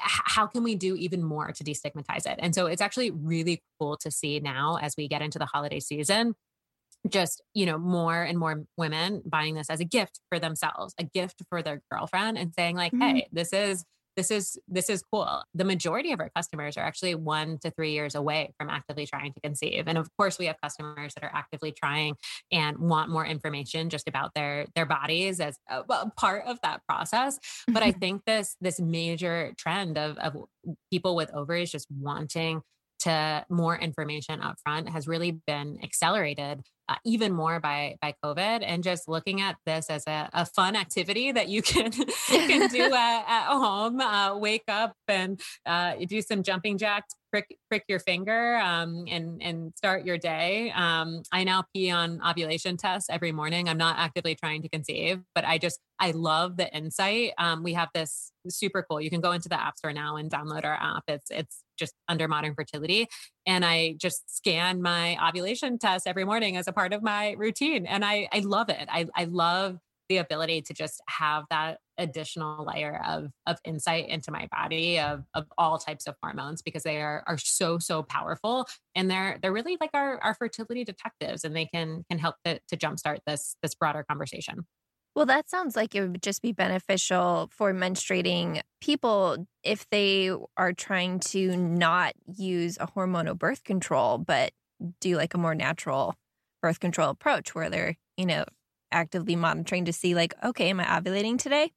[0.00, 2.38] how can we do even more to destigmatize it?
[2.38, 5.80] And so it's actually really cool to see now as we get into the holiday
[5.80, 6.34] season
[7.08, 11.04] just you know more and more women buying this as a gift for themselves a
[11.04, 13.16] gift for their girlfriend and saying like mm-hmm.
[13.16, 13.84] hey this is
[14.16, 17.92] this is this is cool the majority of our customers are actually one to three
[17.92, 21.34] years away from actively trying to conceive and of course we have customers that are
[21.34, 22.14] actively trying
[22.50, 26.80] and want more information just about their their bodies as a, a part of that
[26.86, 27.38] process
[27.68, 27.98] but i mm-hmm.
[27.98, 30.36] think this this major trend of of
[30.90, 32.62] people with ovaries just wanting
[33.00, 38.62] to more information up front has really been accelerated uh, even more by by COVID,
[38.62, 42.82] and just looking at this as a, a fun activity that you can can do
[42.94, 44.00] at, at home.
[44.00, 49.42] Uh, wake up and uh, do some jumping jacks, prick prick your finger, um, and
[49.42, 50.70] and start your day.
[50.74, 53.68] Um, I now pee on ovulation tests every morning.
[53.68, 57.32] I'm not actively trying to conceive, but I just I love the insight.
[57.38, 59.00] Um, we have this super cool.
[59.00, 61.04] You can go into the app store now and download our app.
[61.08, 63.08] It's it's just under modern fertility.
[63.46, 67.86] And I just scan my ovulation test every morning as a part of my routine.
[67.86, 68.88] And I, I love it.
[68.90, 74.30] I, I love the ability to just have that additional layer of of insight into
[74.30, 78.66] my body of of all types of hormones because they are are so so powerful
[78.94, 82.58] and they're they're really like our our fertility detectives and they can can help to,
[82.68, 84.66] to jumpstart this this broader conversation
[85.14, 90.72] well, that sounds like it would just be beneficial for menstruating people if they are
[90.72, 94.52] trying to not use a hormonal birth control, but
[95.00, 96.14] do like a more natural
[96.62, 98.44] birth control approach where they're, you know,
[98.90, 101.72] actively monitoring to see, like, okay, am I ovulating today?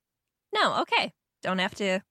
[0.54, 1.12] No, okay.
[1.43, 2.02] Don't have to,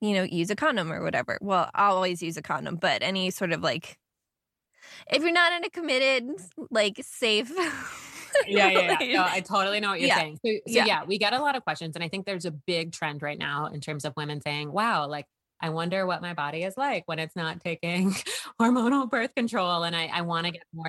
[0.00, 1.38] you know, use a condom or whatever.
[1.42, 3.98] Well, I'll always use a condom, but any sort of like,
[5.10, 6.30] if you're not in a committed,
[6.70, 7.52] like, safe,
[8.46, 9.16] yeah, yeah, yeah.
[9.16, 10.18] No, I totally know what you're yeah.
[10.18, 10.38] saying.
[10.44, 10.84] So, so yeah.
[10.86, 11.94] yeah, we get a lot of questions.
[11.96, 15.08] And I think there's a big trend right now in terms of women saying, wow,
[15.08, 15.26] like,
[15.60, 18.10] I wonder what my body is like when it's not taking
[18.60, 19.84] hormonal birth control.
[19.84, 20.86] And I, I want to get more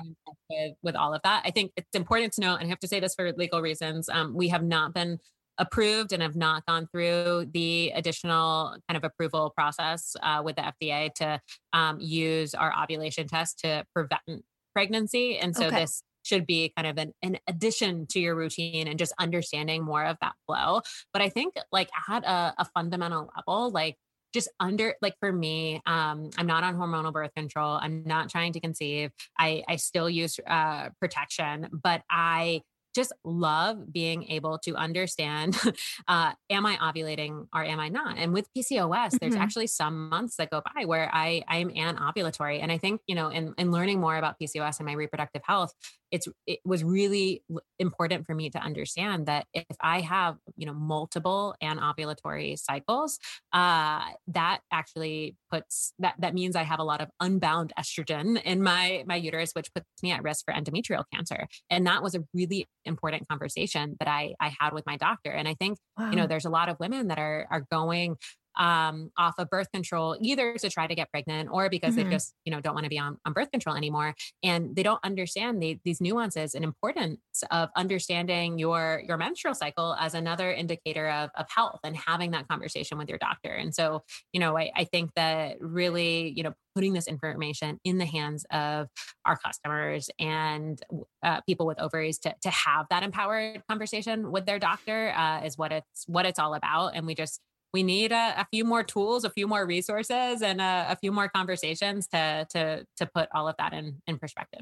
[0.50, 1.42] with, with all of that.
[1.44, 4.08] I think it's important to know, and I have to say this for legal reasons,
[4.08, 5.20] um, we have not been
[5.58, 10.62] approved and have not gone through the additional kind of approval process uh, with the
[10.62, 11.40] FDA to
[11.72, 15.38] um, use our ovulation test to prevent pregnancy.
[15.38, 15.80] And so okay.
[15.80, 20.04] this should be kind of an, an addition to your routine and just understanding more
[20.04, 20.80] of that flow.
[21.12, 23.96] But I think like at a, a fundamental level, like
[24.32, 28.52] just under like for me um i'm not on hormonal birth control i'm not trying
[28.52, 32.60] to conceive i i still use uh protection but i
[32.94, 35.58] just love being able to understand
[36.08, 38.16] uh, am I ovulating or am I not?
[38.18, 39.16] And with PCOS, mm-hmm.
[39.20, 42.62] there's actually some months that go by where I I am anovulatory.
[42.62, 45.72] And I think, you know, in, in learning more about PCOS and my reproductive health,
[46.14, 47.42] it's it was really
[47.80, 53.18] important for me to understand that if I have, you know, multiple anovulatory cycles,
[53.52, 58.62] uh, that actually puts that that means I have a lot of unbound estrogen in
[58.62, 61.48] my my uterus, which puts me at risk for endometrial cancer.
[61.68, 65.32] And that was a really important conversation that I I had with my doctor.
[65.32, 66.10] And I think, wow.
[66.10, 68.18] you know, there's a lot of women that are are going
[68.56, 72.08] um, off of birth control, either to try to get pregnant or because mm-hmm.
[72.08, 74.14] they just, you know, don't want to be on, on birth control anymore.
[74.42, 79.96] And they don't understand the, these nuances and importance of understanding your, your menstrual cycle
[79.98, 83.50] as another indicator of, of health and having that conversation with your doctor.
[83.50, 87.98] And so, you know, I, I think that really, you know, putting this information in
[87.98, 88.88] the hands of
[89.24, 90.82] our customers and
[91.22, 95.56] uh, people with ovaries to, to have that empowered conversation with their doctor uh, is
[95.56, 97.40] what it's what it's all about and we just
[97.74, 101.10] we need a, a, few more tools, a few more resources, and a, a, few
[101.10, 104.60] more conversations to to to put all of that in in perspective.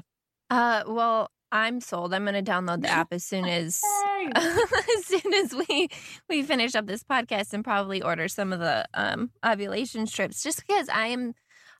[0.49, 2.11] Uh, well, I'm sold.
[2.11, 3.79] I'm going to download the app as soon as
[4.35, 5.89] as soon as we
[6.27, 10.65] we finish up this podcast and probably order some of the um, ovulation strips, just
[10.67, 11.33] because I am.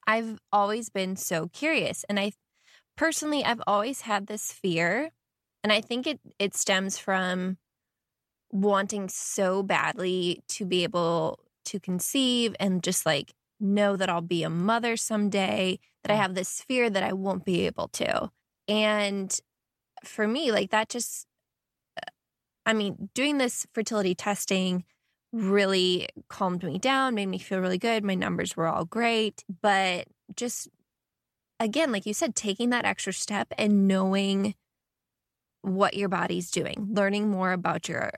[0.06, 2.34] I've always been so curious, and I
[2.96, 5.10] personally I've always had this fear,
[5.64, 7.58] and I think it it stems from
[8.54, 14.44] wanting so badly to be able to conceive and just like know that I'll be
[14.44, 18.30] a mother someday, that I have this fear that I won't be able to.
[18.68, 19.36] And
[20.04, 21.26] for me, like that just,
[21.98, 22.12] uh,
[22.66, 24.84] I mean, doing this fertility testing
[25.32, 28.04] really calmed me down, made me feel really good.
[28.04, 29.44] My numbers were all great.
[29.62, 30.68] But just,
[31.60, 34.54] again, like you said, taking that extra step and knowing
[35.64, 38.12] what your body's doing, learning more about your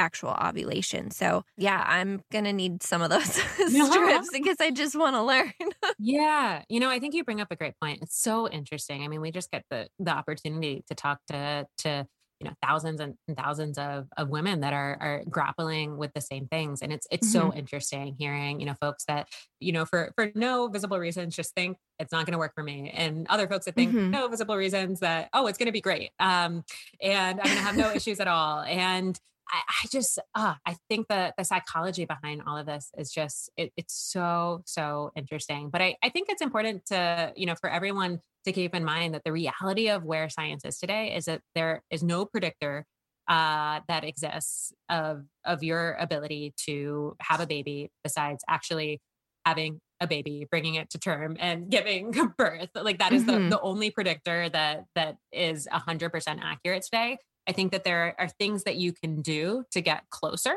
[0.00, 1.10] actual ovulation.
[1.10, 5.22] So, yeah, I'm going to need some of those strips because I just want to
[5.22, 5.52] learn.
[5.98, 6.62] yeah.
[6.68, 8.00] You know, I think you bring up a great point.
[8.02, 9.04] It's so interesting.
[9.04, 12.06] I mean, we just get the the opportunity to talk to to
[12.40, 16.46] you know thousands and thousands of, of women that are are grappling with the same
[16.46, 17.50] things and it's it's mm-hmm.
[17.50, 19.28] so interesting hearing you know folks that
[19.60, 22.64] you know for for no visible reasons just think it's not going to work for
[22.64, 24.10] me and other folks that think mm-hmm.
[24.10, 26.64] no visible reasons that oh it's going to be great um
[27.02, 30.76] and i'm going to have no issues at all and I, I just, uh, I
[30.88, 35.70] think that the psychology behind all of this is just, it, it's so, so interesting.
[35.70, 39.14] But I, I think it's important to, you know, for everyone to keep in mind
[39.14, 42.86] that the reality of where science is today is that there is no predictor
[43.28, 49.00] uh, that exists of of your ability to have a baby besides actually
[49.46, 53.44] having a baby bringing it to term and giving birth like that is mm-hmm.
[53.44, 58.28] the, the only predictor that that is 100% accurate today I think that there are
[58.28, 60.54] things that you can do to get closer.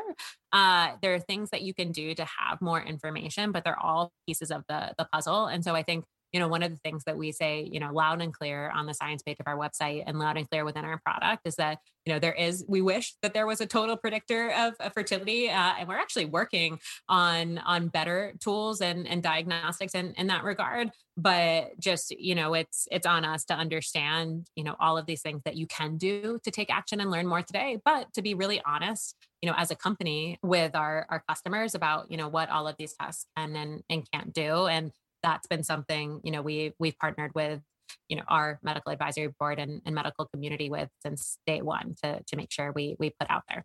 [0.52, 4.12] Uh, there are things that you can do to have more information, but they're all
[4.26, 5.46] pieces of the the puzzle.
[5.46, 7.92] And so I think you know, one of the things that we say, you know,
[7.92, 10.84] loud and clear on the science page of our website and loud and clear within
[10.84, 13.96] our product is that, you know, there is, we wish that there was a total
[13.96, 15.48] predictor of, of fertility.
[15.48, 20.42] Uh, and we're actually working on, on better tools and, and diagnostics in, in that
[20.42, 20.90] regard.
[21.16, 25.22] But just, you know, it's, it's on us to understand, you know, all of these
[25.22, 27.78] things that you can do to take action and learn more today.
[27.84, 32.10] But to be really honest, you know, as a company with our, our customers about,
[32.10, 34.66] you know, what all of these tests can and, and can't do.
[34.66, 34.90] And
[35.24, 37.60] that's been something you know we we've partnered with
[38.08, 42.22] you know our medical advisory board and, and medical community with since day one to
[42.26, 43.64] to make sure we we put out there.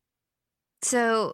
[0.81, 1.33] So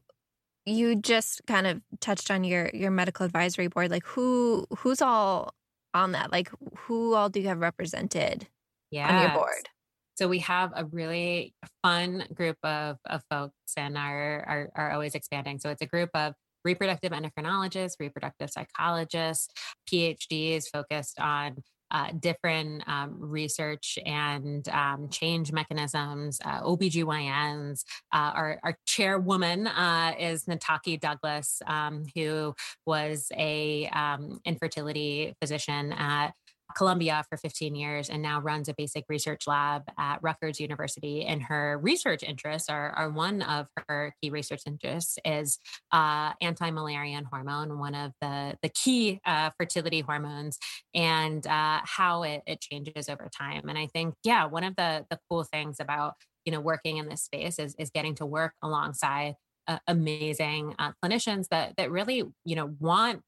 [0.66, 5.54] you just kind of touched on your your medical advisory board like who who's all
[5.94, 6.32] on that?
[6.32, 8.48] Like who all do you have represented
[8.92, 9.70] yeah on your board?
[10.16, 15.14] So we have a really fun group of, of folks and are, are are always
[15.14, 15.60] expanding.
[15.60, 16.34] So it's a group of
[16.66, 19.48] reproductive endocrinologists, reproductive psychologists,
[19.90, 21.56] PhDs focused on
[21.92, 27.84] uh, different um, research and um, change mechanisms, uh, OBGYNs.
[28.12, 32.54] Uh, our, our, chairwoman uh, is Nataki Douglas, um, who
[32.86, 36.34] was a um, infertility physician at
[36.76, 41.26] Columbia for 15 years and now runs a basic research lab at Rutgers University.
[41.26, 45.60] And her research interests are, are one of her key research interests is
[45.92, 50.58] uh, anti-Müllerian hormone, one of the, the key uh, fertility hormones,
[50.94, 53.70] and uh, how it, it changes over time.
[53.70, 56.16] And I think, yeah, one of the, the cool things about
[56.46, 59.34] you know working in this space is, is getting to work alongside
[59.68, 63.22] uh, amazing uh, clinicians that that really you know want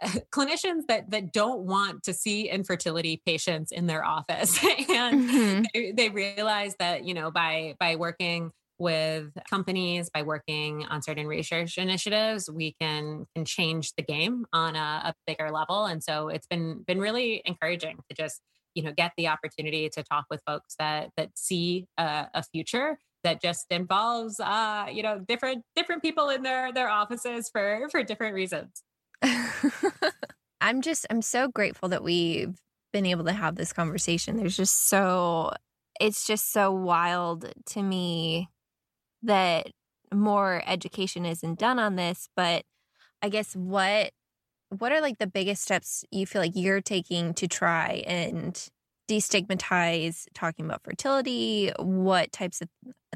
[0.32, 4.58] clinicians that that don't want to see infertility patients in their office.
[4.90, 5.62] And mm-hmm.
[5.74, 11.26] they, they, realize that you know by by working with companies by working on certain
[11.26, 15.86] research initiatives we can can change the game on a, a bigger level.
[15.86, 18.40] And so it's been been really encouraging to just
[18.74, 22.98] you know get the opportunity to talk with folks that that see a, a future
[23.24, 28.02] that just involves uh you know different different people in their their offices for for
[28.04, 28.82] different reasons
[30.60, 32.58] i'm just i'm so grateful that we've
[32.92, 34.36] been able to have this conversation.
[34.36, 35.52] There's just so
[36.00, 38.48] it's just so wild to me
[39.22, 39.68] that
[40.12, 42.62] more education isn't done on this but
[43.20, 44.10] i guess what
[44.70, 48.68] what are like the biggest steps you feel like you're taking to try and
[49.08, 51.72] destigmatize talking about fertility?
[51.78, 52.68] What types of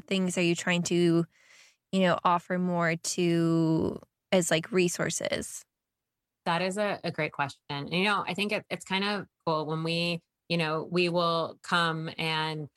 [0.07, 1.25] things are you trying to
[1.91, 3.99] you know offer more to
[4.31, 5.63] as like resources
[6.45, 9.65] that is a, a great question you know i think it, it's kind of cool
[9.65, 12.67] when we you know we will come and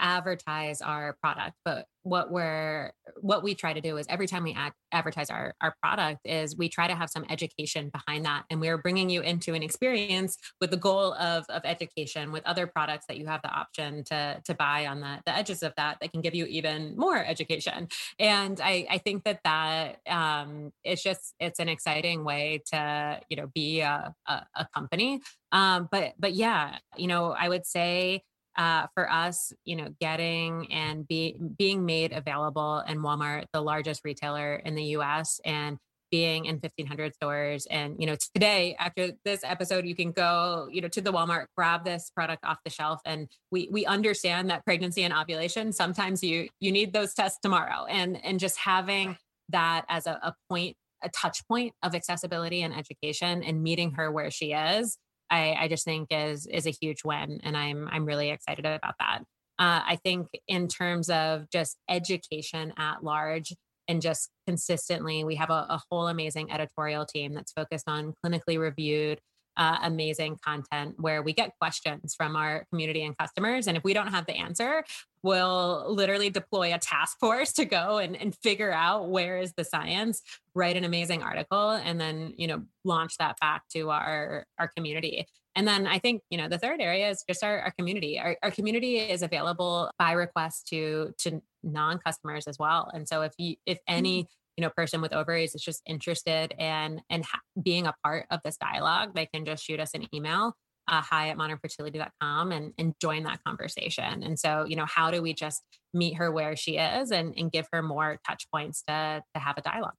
[0.00, 4.54] advertise our product but what we're what we try to do is every time we
[4.54, 8.60] ad- advertise our our product is we try to have some education behind that and
[8.60, 13.04] we're bringing you into an experience with the goal of of education with other products
[13.06, 16.10] that you have the option to to buy on the the edges of that that
[16.10, 17.88] can give you even more education.
[18.18, 23.36] And i i think that that um it's just it's an exciting way to you
[23.36, 25.20] know be a a, a company.
[25.52, 28.22] Um but but yeah you know i would say
[28.60, 34.02] uh, for us, you know, getting and be, being made available in Walmart, the largest
[34.04, 35.78] retailer in the US, and
[36.10, 37.66] being in 1500 stores.
[37.70, 41.46] And you know today after this episode you can go you know to the walmart
[41.56, 43.00] grab this product off the shelf.
[43.04, 47.84] And we we understand that pregnancy and ovulation sometimes you you need those tests tomorrow.
[47.84, 49.16] And and just having
[49.50, 54.10] that as a, a point a touch point of accessibility and education and meeting her
[54.10, 54.98] where she is
[55.30, 58.94] I, I just think is is a huge win, and I'm I'm really excited about
[58.98, 59.20] that.
[59.58, 63.52] Uh, I think in terms of just education at large
[63.88, 68.58] and just consistently, we have a, a whole amazing editorial team that's focused on clinically
[68.58, 69.20] reviewed
[69.56, 73.66] uh, amazing content where we get questions from our community and customers.
[73.66, 74.84] And if we don't have the answer,
[75.22, 79.64] we'll literally deploy a task force to go and, and figure out where is the
[79.64, 80.22] science,
[80.54, 85.26] write an amazing article, and then, you know, launch that back to our, our community.
[85.56, 88.18] And then I think, you know, the third area is just our, our community.
[88.18, 92.90] Our, our community is available by request to to non-customers as well.
[92.94, 96.52] And so if you if any mm-hmm you know person with ovaries is just interested
[96.58, 97.24] in and
[97.62, 100.54] being a part of this dialogue they can just shoot us an email
[100.86, 104.24] uh, hi at modernfertility.com and, and join that conversation.
[104.24, 105.62] And so you know how do we just
[105.94, 109.56] meet her where she is and, and give her more touch points to to have
[109.56, 109.94] a dialogue?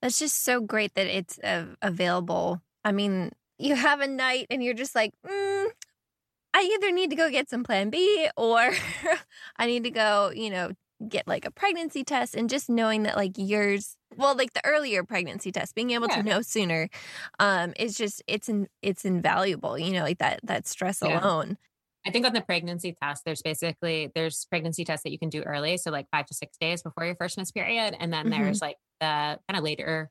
[0.00, 2.62] That's just so great that it's uh, available.
[2.84, 5.66] I mean you have a night and you're just like mm,
[6.54, 8.70] I either need to go get some plan B or
[9.56, 10.70] I need to go, you know,
[11.08, 15.02] get like a pregnancy test and just knowing that like yours well like the earlier
[15.02, 16.16] pregnancy test being able yeah.
[16.16, 16.88] to know sooner
[17.38, 21.20] um is just it's in, it's invaluable you know like that that stress yeah.
[21.20, 21.56] alone
[22.06, 25.42] I think on the pregnancy test, there's basically there's pregnancy tests that you can do
[25.42, 28.42] early, so like five to six days before your first miss period, and then mm-hmm.
[28.42, 30.10] there's like the kind of later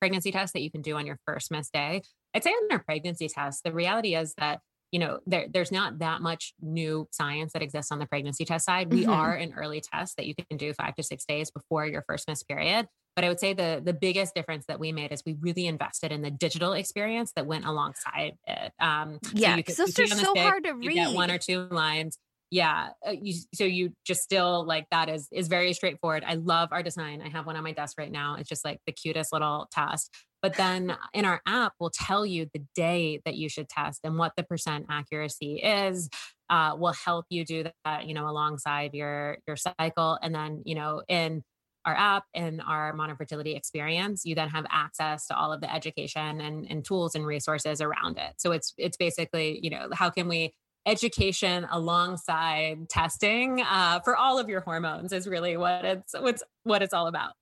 [0.00, 2.02] pregnancy test that you can do on your first miss day.
[2.34, 4.60] I'd say on our pregnancy test, the reality is that
[4.92, 8.64] you know there, there's not that much new science that exists on the pregnancy test
[8.64, 8.92] side.
[8.92, 9.10] We mm-hmm.
[9.10, 12.28] are an early test that you can do five to six days before your first
[12.28, 12.86] missed period.
[13.16, 16.12] But i would say the the biggest difference that we made is we really invested
[16.12, 18.72] in the digital experience that went alongside it.
[18.80, 22.18] Um yeah so those are so hard to read get one or two lines
[22.50, 26.68] yeah uh, you, so you just still like that is is very straightforward i love
[26.72, 29.32] our design i have one on my desk right now it's just like the cutest
[29.32, 30.10] little test
[30.42, 34.16] but then in our app, we'll tell you the day that you should test and
[34.16, 36.08] what the percent accuracy is.
[36.48, 40.18] Uh, will help you do that, you know, alongside your your cycle.
[40.20, 41.44] And then, you know, in
[41.84, 45.72] our app and our modern fertility experience, you then have access to all of the
[45.72, 48.34] education and, and tools and resources around it.
[48.38, 50.52] So it's it's basically, you know, how can we
[50.86, 56.82] education alongside testing uh, for all of your hormones is really what it's what's what
[56.82, 57.32] it's all about.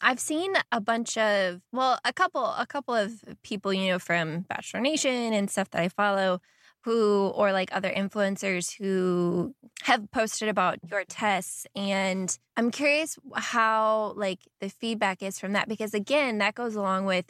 [0.00, 4.40] I've seen a bunch of well, a couple a couple of people, you know, from
[4.42, 6.40] Bachelor Nation and stuff that I follow
[6.82, 14.14] who or like other influencers who have posted about your tests and I'm curious how
[14.16, 17.26] like the feedback is from that because again, that goes along with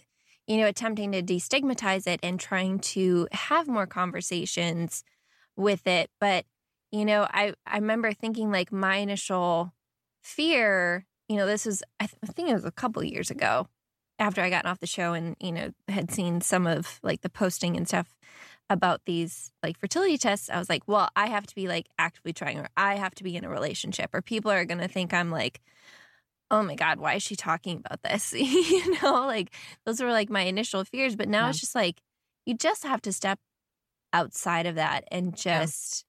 [0.46, 5.04] you know, attempting to destigmatize it and trying to have more conversations
[5.58, 6.46] with it, but
[6.90, 9.74] you know, I I remember thinking like my initial
[10.22, 13.68] fear you know, this was, I, th- I think it was a couple years ago
[14.18, 17.28] after I gotten off the show and, you know, had seen some of like the
[17.28, 18.16] posting and stuff
[18.70, 22.32] about these like fertility tests, I was like, well, I have to be like actively
[22.32, 25.14] trying, or I have to be in a relationship, or people are going to think
[25.14, 25.60] I'm like,
[26.50, 28.32] oh my God, why is she talking about this?
[28.32, 29.54] you know, like
[29.84, 31.14] those were like my initial fears.
[31.14, 31.50] But now yeah.
[31.50, 32.00] it's just like,
[32.46, 33.38] you just have to step
[34.12, 36.04] outside of that and just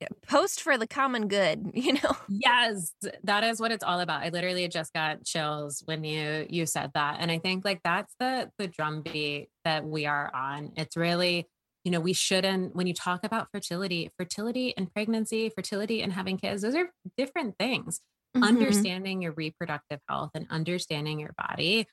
[0.00, 0.08] yeah.
[0.26, 2.16] post for the common good, you know?
[2.28, 2.92] Yes,
[3.24, 4.22] that is what it's all about.
[4.22, 7.18] I literally just got chills when you you said that.
[7.20, 10.72] And I think like that's the the drumbeat that we are on.
[10.76, 11.46] It's really
[11.84, 16.36] you know, we shouldn't, when you talk about fertility, fertility and pregnancy, fertility and having
[16.36, 18.00] kids, those are different things.
[18.36, 18.44] Mm-hmm.
[18.44, 21.86] Understanding your reproductive health and understanding your body,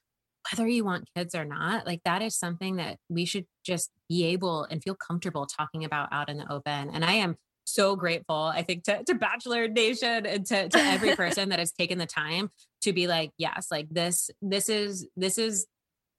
[0.52, 4.26] whether you want kids or not, like that is something that we should just be
[4.26, 6.89] able and feel comfortable talking about out in the open.
[6.89, 11.16] And I am so grateful, I think, to, to Bachelor Nation and to, to every
[11.18, 12.50] person that has taken the time
[12.82, 15.68] to be like, yes, like this, this is, this is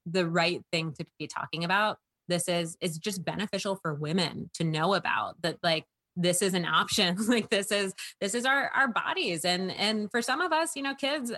[0.05, 1.97] the right thing to be talking about
[2.29, 6.65] this is is just beneficial for women to know about that like this is an
[6.65, 10.75] option like this is this is our our bodies and and for some of us
[10.75, 11.33] you know kids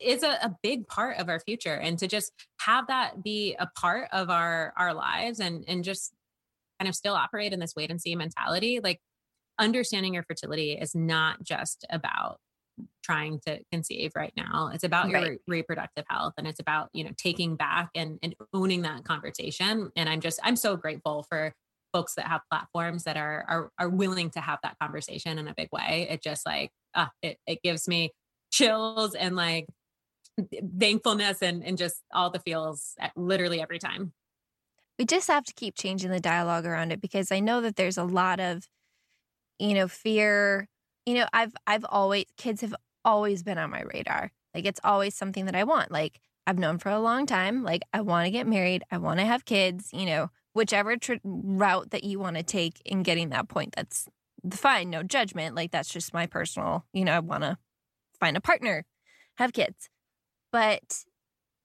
[0.00, 3.66] is a, a, big part of our future and to just have that be a
[3.76, 6.12] part of our our lives and and just
[6.78, 9.00] kind of still operate in this wait and see mentality like
[9.58, 12.38] understanding your fertility is not just about
[13.02, 14.70] trying to conceive right now.
[14.72, 15.26] It's about right.
[15.26, 19.90] your reproductive health and it's about, you know, taking back and, and owning that conversation.
[19.96, 21.52] And I'm just, I'm so grateful for
[21.92, 25.54] folks that have platforms that are, are, are willing to have that conversation in a
[25.54, 26.06] big way.
[26.08, 28.12] It just like, uh, it, it gives me
[28.50, 29.66] chills and like
[30.78, 34.12] thankfulness and, and just all the feels literally every time.
[34.98, 37.96] We just have to keep changing the dialogue around it because I know that there's
[37.96, 38.68] a lot of,
[39.58, 40.68] you know, fear
[41.06, 42.74] you know, I've I've always kids have
[43.04, 44.30] always been on my radar.
[44.54, 45.90] Like it's always something that I want.
[45.90, 47.62] Like I've known for a long time.
[47.62, 48.84] Like I want to get married.
[48.90, 49.90] I want to have kids.
[49.92, 54.08] You know, whichever tr- route that you want to take in getting that point, that's
[54.52, 54.90] fine.
[54.90, 55.54] No judgment.
[55.54, 56.84] Like that's just my personal.
[56.92, 57.58] You know, I want to
[58.20, 58.84] find a partner,
[59.38, 59.88] have kids,
[60.52, 61.04] but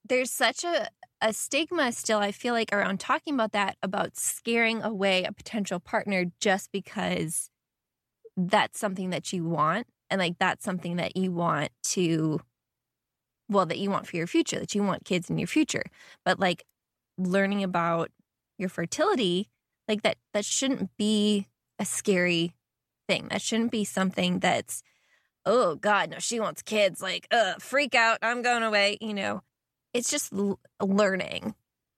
[0.07, 0.89] there's such a
[1.21, 5.79] a stigma still i feel like around talking about that about scaring away a potential
[5.79, 7.49] partner just because
[8.35, 12.39] that's something that you want and like that's something that you want to
[13.49, 15.83] well that you want for your future that you want kids in your future.
[16.23, 16.63] But like
[17.17, 18.11] learning about
[18.57, 19.49] your fertility
[19.87, 21.47] like that that shouldn't be
[21.79, 22.55] a scary
[23.07, 23.27] thing.
[23.29, 24.81] That shouldn't be something that's
[25.45, 29.41] oh god no she wants kids like uh freak out i'm going away you know
[29.93, 31.55] it's just l- learning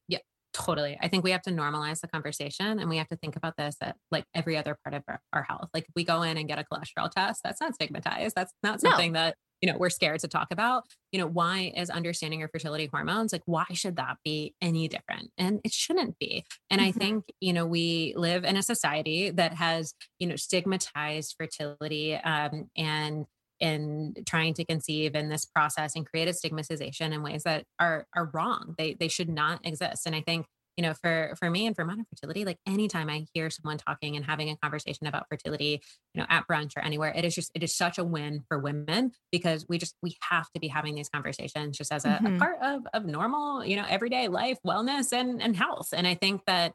[0.08, 0.20] Yeah,
[0.54, 0.98] Totally.
[1.02, 3.76] I think we have to normalize the conversation and we have to think about this
[3.82, 5.70] at like every other part of our, our health.
[5.74, 8.36] Like if we go in and get a cholesterol test, that's not stigmatized.
[8.36, 9.20] That's not something no.
[9.20, 10.84] that, you know, we're scared to talk about.
[11.12, 15.30] You know, why is understanding your fertility hormones like why should that be any different?
[15.38, 16.44] And it shouldn't be.
[16.72, 16.88] And mm-hmm.
[16.88, 22.16] I think, you know, we live in a society that has, you know, stigmatized fertility
[22.16, 23.26] um, and
[23.60, 28.06] in trying to conceive in this process and create a stigmatization in ways that are
[28.16, 28.76] are wrong.
[28.78, 30.06] They they should not exist.
[30.06, 30.46] And I think
[30.78, 34.16] you know for for me and for modern fertility like anytime i hear someone talking
[34.16, 35.82] and having a conversation about fertility
[36.14, 38.60] you know at brunch or anywhere it is just it is such a win for
[38.60, 42.36] women because we just we have to be having these conversations just as a, mm-hmm.
[42.36, 46.14] a part of of normal you know everyday life wellness and and health and i
[46.14, 46.74] think that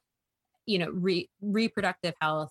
[0.66, 2.50] you know re, reproductive health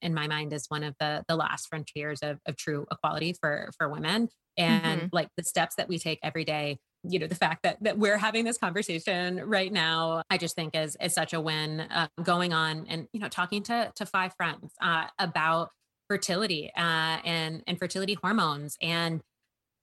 [0.00, 3.70] in my mind is one of the the last frontiers of, of true equality for
[3.78, 4.28] for women.
[4.58, 5.06] And mm-hmm.
[5.12, 8.16] like the steps that we take every day you know the fact that that we're
[8.16, 12.52] having this conversation right now i just think is is such a win uh, going
[12.52, 15.70] on and you know talking to to five friends uh, about
[16.08, 19.20] fertility uh, and and fertility hormones and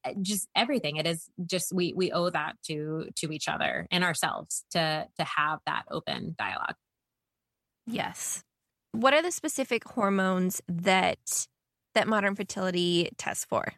[0.05, 0.97] uh, just everything.
[0.97, 5.23] It is just we we owe that to to each other and ourselves to to
[5.23, 6.75] have that open dialogue.
[7.85, 8.43] Yes
[8.93, 11.47] what are the specific hormones that
[11.95, 13.73] that modern fertility tests for?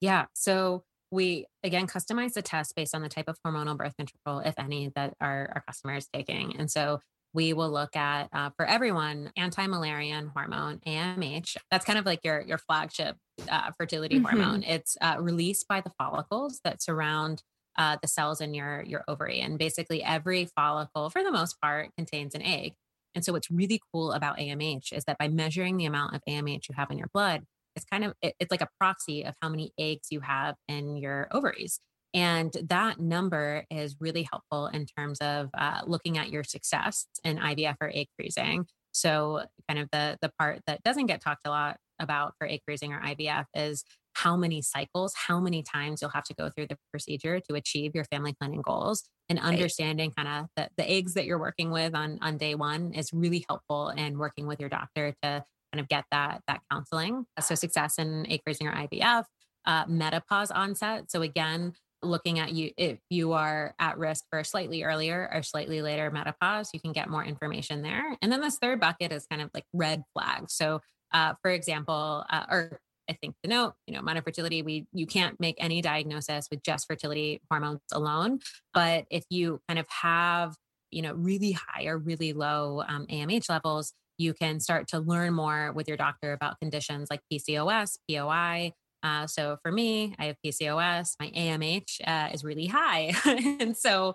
[0.00, 0.26] Yeah.
[0.34, 4.54] So we again customize the test based on the type of hormonal birth control, if
[4.58, 6.56] any, that our, our customer is taking.
[6.56, 7.00] And so
[7.34, 11.56] we will look at uh, for everyone anti-Müllerian hormone AMH.
[11.70, 13.16] That's kind of like your your flagship
[13.48, 14.26] uh, fertility mm-hmm.
[14.26, 14.62] hormone.
[14.64, 17.42] It's uh, released by the follicles that surround
[17.76, 21.90] uh, the cells in your your ovary, and basically every follicle, for the most part,
[21.96, 22.74] contains an egg.
[23.14, 26.68] And so what's really cool about AMH is that by measuring the amount of AMH
[26.68, 27.42] you have in your blood,
[27.76, 30.96] it's kind of it, it's like a proxy of how many eggs you have in
[30.96, 31.80] your ovaries.
[32.14, 37.38] And that number is really helpful in terms of uh, looking at your success in
[37.38, 38.66] IVF or egg freezing.
[38.92, 42.60] So, kind of the the part that doesn't get talked a lot about for egg
[42.64, 43.84] freezing or IVF is
[44.22, 47.92] how many cycles, how many times you'll have to go through the procedure to achieve
[47.94, 49.04] your family planning goals.
[49.28, 52.94] And understanding kind of the, the eggs that you're working with on, on day one
[52.94, 57.26] is really helpful in working with your doctor to kind of get that that counseling.
[57.40, 59.24] So success in egg freezing or IVF,
[59.66, 61.10] uh, menopause onset.
[61.10, 65.82] So again, looking at you if you are at risk for slightly earlier or slightly
[65.82, 68.16] later menopause, you can get more information there.
[68.22, 70.54] And then this third bucket is kind of like red flags.
[70.54, 70.80] So
[71.12, 75.06] uh, for example, uh, or I think the note, you know, modern fertility, we you
[75.06, 78.40] can't make any diagnosis with just fertility hormones alone.
[78.74, 80.56] But if you kind of have,
[80.90, 85.32] you know, really high or really low um, AMH levels, you can start to learn
[85.32, 88.72] more with your doctor about conditions like PCOS, POI,
[89.02, 91.12] uh, so for me, I have PCOS.
[91.20, 93.12] My AMH uh, is really high,
[93.60, 94.14] and so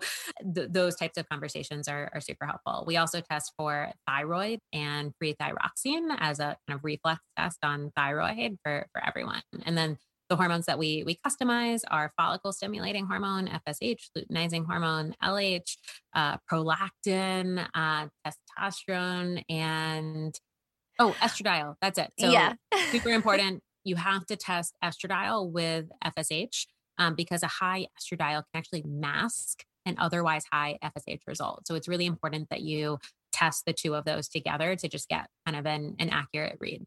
[0.54, 2.84] th- those types of conversations are, are super helpful.
[2.86, 7.92] We also test for thyroid and free thyroxine as a kind of reflex test on
[7.96, 9.42] thyroid for for everyone.
[9.64, 9.96] And then
[10.28, 15.76] the hormones that we we customize are follicle stimulating hormone, FSH, luteinizing hormone, LH,
[16.14, 20.34] uh, prolactin, uh, testosterone, and
[20.98, 21.74] oh, estradiol.
[21.80, 22.12] That's it.
[22.18, 22.54] So yeah.
[22.90, 26.66] super important you have to test estradiol with FSH
[26.98, 31.66] um, because a high estradiol can actually mask an otherwise high FSH result.
[31.66, 32.98] So it's really important that you
[33.32, 36.84] test the two of those together to just get kind of an, an accurate read.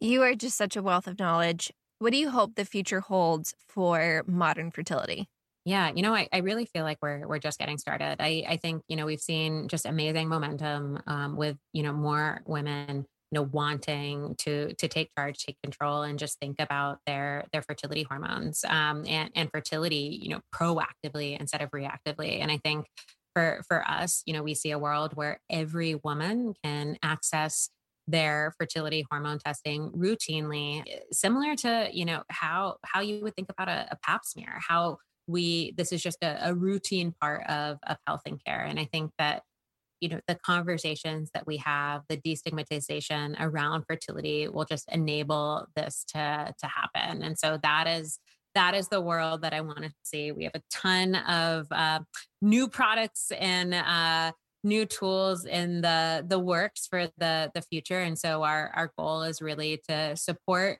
[0.00, 1.72] You are just such a wealth of knowledge.
[1.98, 5.28] What do you hope the future holds for modern fertility?
[5.64, 8.16] Yeah, you know, I, I really feel like we're we're just getting started.
[8.20, 12.42] I, I think, you know, we've seen just amazing momentum um, with, you know, more
[12.46, 17.62] women know wanting to to take charge take control and just think about their their
[17.62, 22.40] fertility hormones um, and and fertility you know proactively instead of reactively.
[22.40, 22.86] And i think
[23.34, 27.70] for for us you know we see a world where every woman can access
[28.06, 33.50] their fertility hormone testing routinely eh, similar to you know how how you would think
[33.50, 37.78] about a, a pap smear how we this is just a, a routine part of
[37.86, 38.62] of health and care.
[38.62, 39.42] And i think that
[40.00, 46.04] you know the conversations that we have the destigmatization around fertility will just enable this
[46.08, 47.22] to to happen.
[47.22, 48.18] And so that is
[48.54, 50.32] that is the world that i want to see.
[50.32, 52.00] We have a ton of uh,
[52.42, 54.32] new products and uh,
[54.64, 58.00] new tools in the the works for the the future.
[58.00, 60.78] And so our our goal is really to support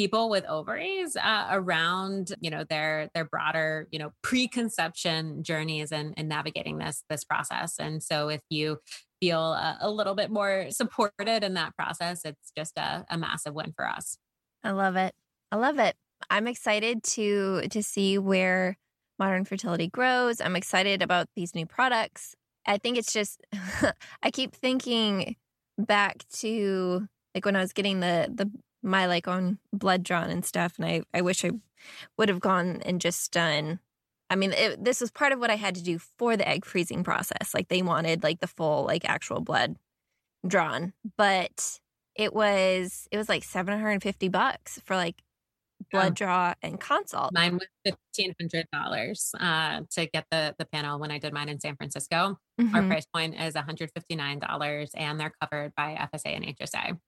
[0.00, 6.14] people with ovaries uh, around you know their their broader you know preconception journeys and,
[6.16, 7.74] and navigating this this process.
[7.78, 8.78] And so if you
[9.20, 13.52] feel a, a little bit more supported in that process it's just a, a massive
[13.52, 14.16] win for us.
[14.64, 15.14] I love it.
[15.52, 15.94] I love it.
[16.30, 18.78] I'm excited to to see where
[19.18, 20.40] modern fertility grows.
[20.40, 22.34] I'm excited about these new products.
[22.66, 23.42] I think it's just
[24.22, 25.36] i keep thinking
[25.76, 28.50] back to like when i was getting the the
[28.82, 30.74] my like own blood drawn and stuff.
[30.76, 31.50] And I, I wish I
[32.16, 33.80] would have gone and just done.
[34.28, 36.64] I mean, it, this was part of what I had to do for the egg
[36.64, 37.52] freezing process.
[37.54, 39.76] Like they wanted like the full like actual blood
[40.46, 41.80] drawn, but
[42.14, 45.22] it was it was like seven hundred and fifty bucks for like
[45.90, 47.32] blood draw and consult.
[47.32, 51.48] Mine was fifteen hundred dollars uh, to get the the panel when I did mine
[51.48, 52.38] in San Francisco.
[52.60, 52.74] Mm-hmm.
[52.74, 56.44] Our price point is one hundred fifty nine dollars, and they're covered by FSA and
[56.44, 56.98] HSA.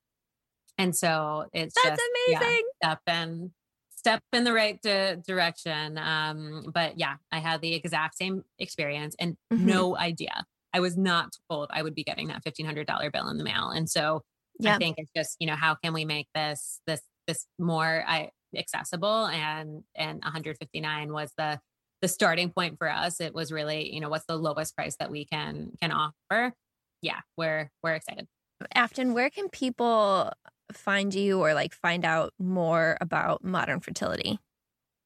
[0.79, 2.63] And so it's That's just, amazing.
[2.83, 3.53] Yeah, step in
[3.95, 5.97] step in the right di- direction.
[5.97, 9.67] Um, but yeah, I had the exact same experience and mm-hmm.
[9.67, 10.45] no idea.
[10.75, 13.45] I was not told I would be getting that fifteen hundred dollar bill in the
[13.45, 13.69] mail.
[13.69, 14.23] And so
[14.65, 18.31] I think it's just, you know, how can we make this this this more I,
[18.57, 21.61] accessible and and 159 was the
[22.01, 23.21] the starting point for us.
[23.21, 26.53] It was really, you know, what's the lowest price that we can can offer.
[27.01, 28.27] Yeah, we're we're excited.
[28.75, 30.33] Afton, where can people
[30.73, 34.39] find you or like find out more about modern fertility?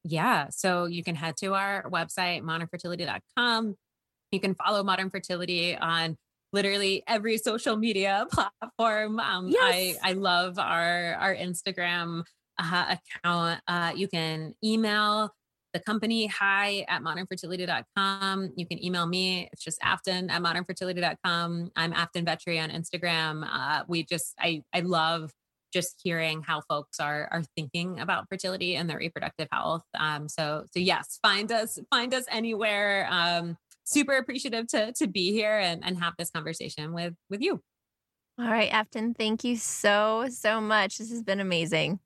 [0.08, 0.48] Yeah.
[0.50, 3.76] So you can head to our website, modernfertility.com.
[4.30, 6.16] You can follow Modern Fertility on
[6.52, 9.18] literally every social media platform.
[9.18, 9.98] Um, yes.
[10.02, 12.22] I, I love our, our Instagram
[12.58, 13.60] uh, account.
[13.66, 15.32] Uh, you can email
[15.72, 18.52] the company hi at modernfertility.com.
[18.56, 19.48] You can email me.
[19.52, 21.70] It's just Afton at modernfertility.com.
[21.76, 23.46] I'm Afton Vechery on Instagram.
[23.46, 25.32] Uh, we just, I, I love
[25.76, 29.84] just hearing how folks are are thinking about fertility and their reproductive health.
[29.98, 33.06] Um, so so yes, find us find us anywhere.
[33.10, 37.60] Um, super appreciative to to be here and and have this conversation with with you.
[38.38, 40.96] All right, Afton, thank you so so much.
[40.96, 42.00] This has been amazing.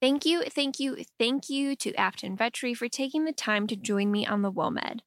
[0.00, 4.10] Thank you, thank you, thank you to Afton Vechery for taking the time to join
[4.10, 5.00] me on the WOMED.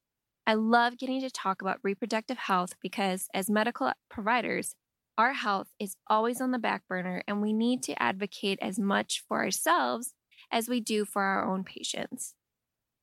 [0.46, 4.74] I love getting to talk about reproductive health because, as medical providers,
[5.16, 9.22] our health is always on the back burner, and we need to advocate as much
[9.28, 10.14] for ourselves
[10.50, 12.34] as we do for our own patients.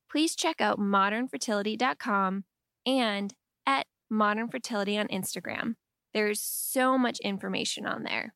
[0.09, 2.43] Please check out modernfertility.com
[2.85, 3.33] and
[3.65, 5.75] at Modern Fertility on Instagram.
[6.13, 8.33] There's so much information on there.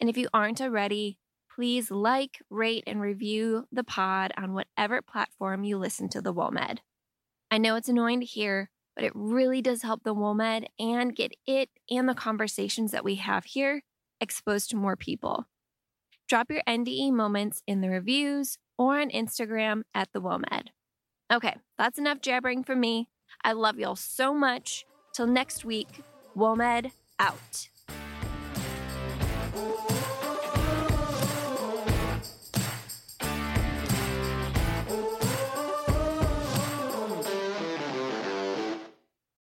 [0.00, 1.18] And if you aren't already,
[1.54, 6.78] please like, rate, and review the pod on whatever platform you listen to the WOMED.
[7.50, 11.30] I know it's annoying to hear, but it really does help the WOMED and get
[11.46, 13.82] it and the conversations that we have here
[14.20, 15.46] exposed to more people.
[16.28, 20.70] Drop your NDE moments in the reviews or on Instagram at the WOMED.
[21.32, 23.08] Okay, that's enough jabbering from me.
[23.44, 24.84] I love y'all so much.
[25.14, 26.02] Till next week,
[26.36, 26.90] WOMED
[27.20, 27.68] out.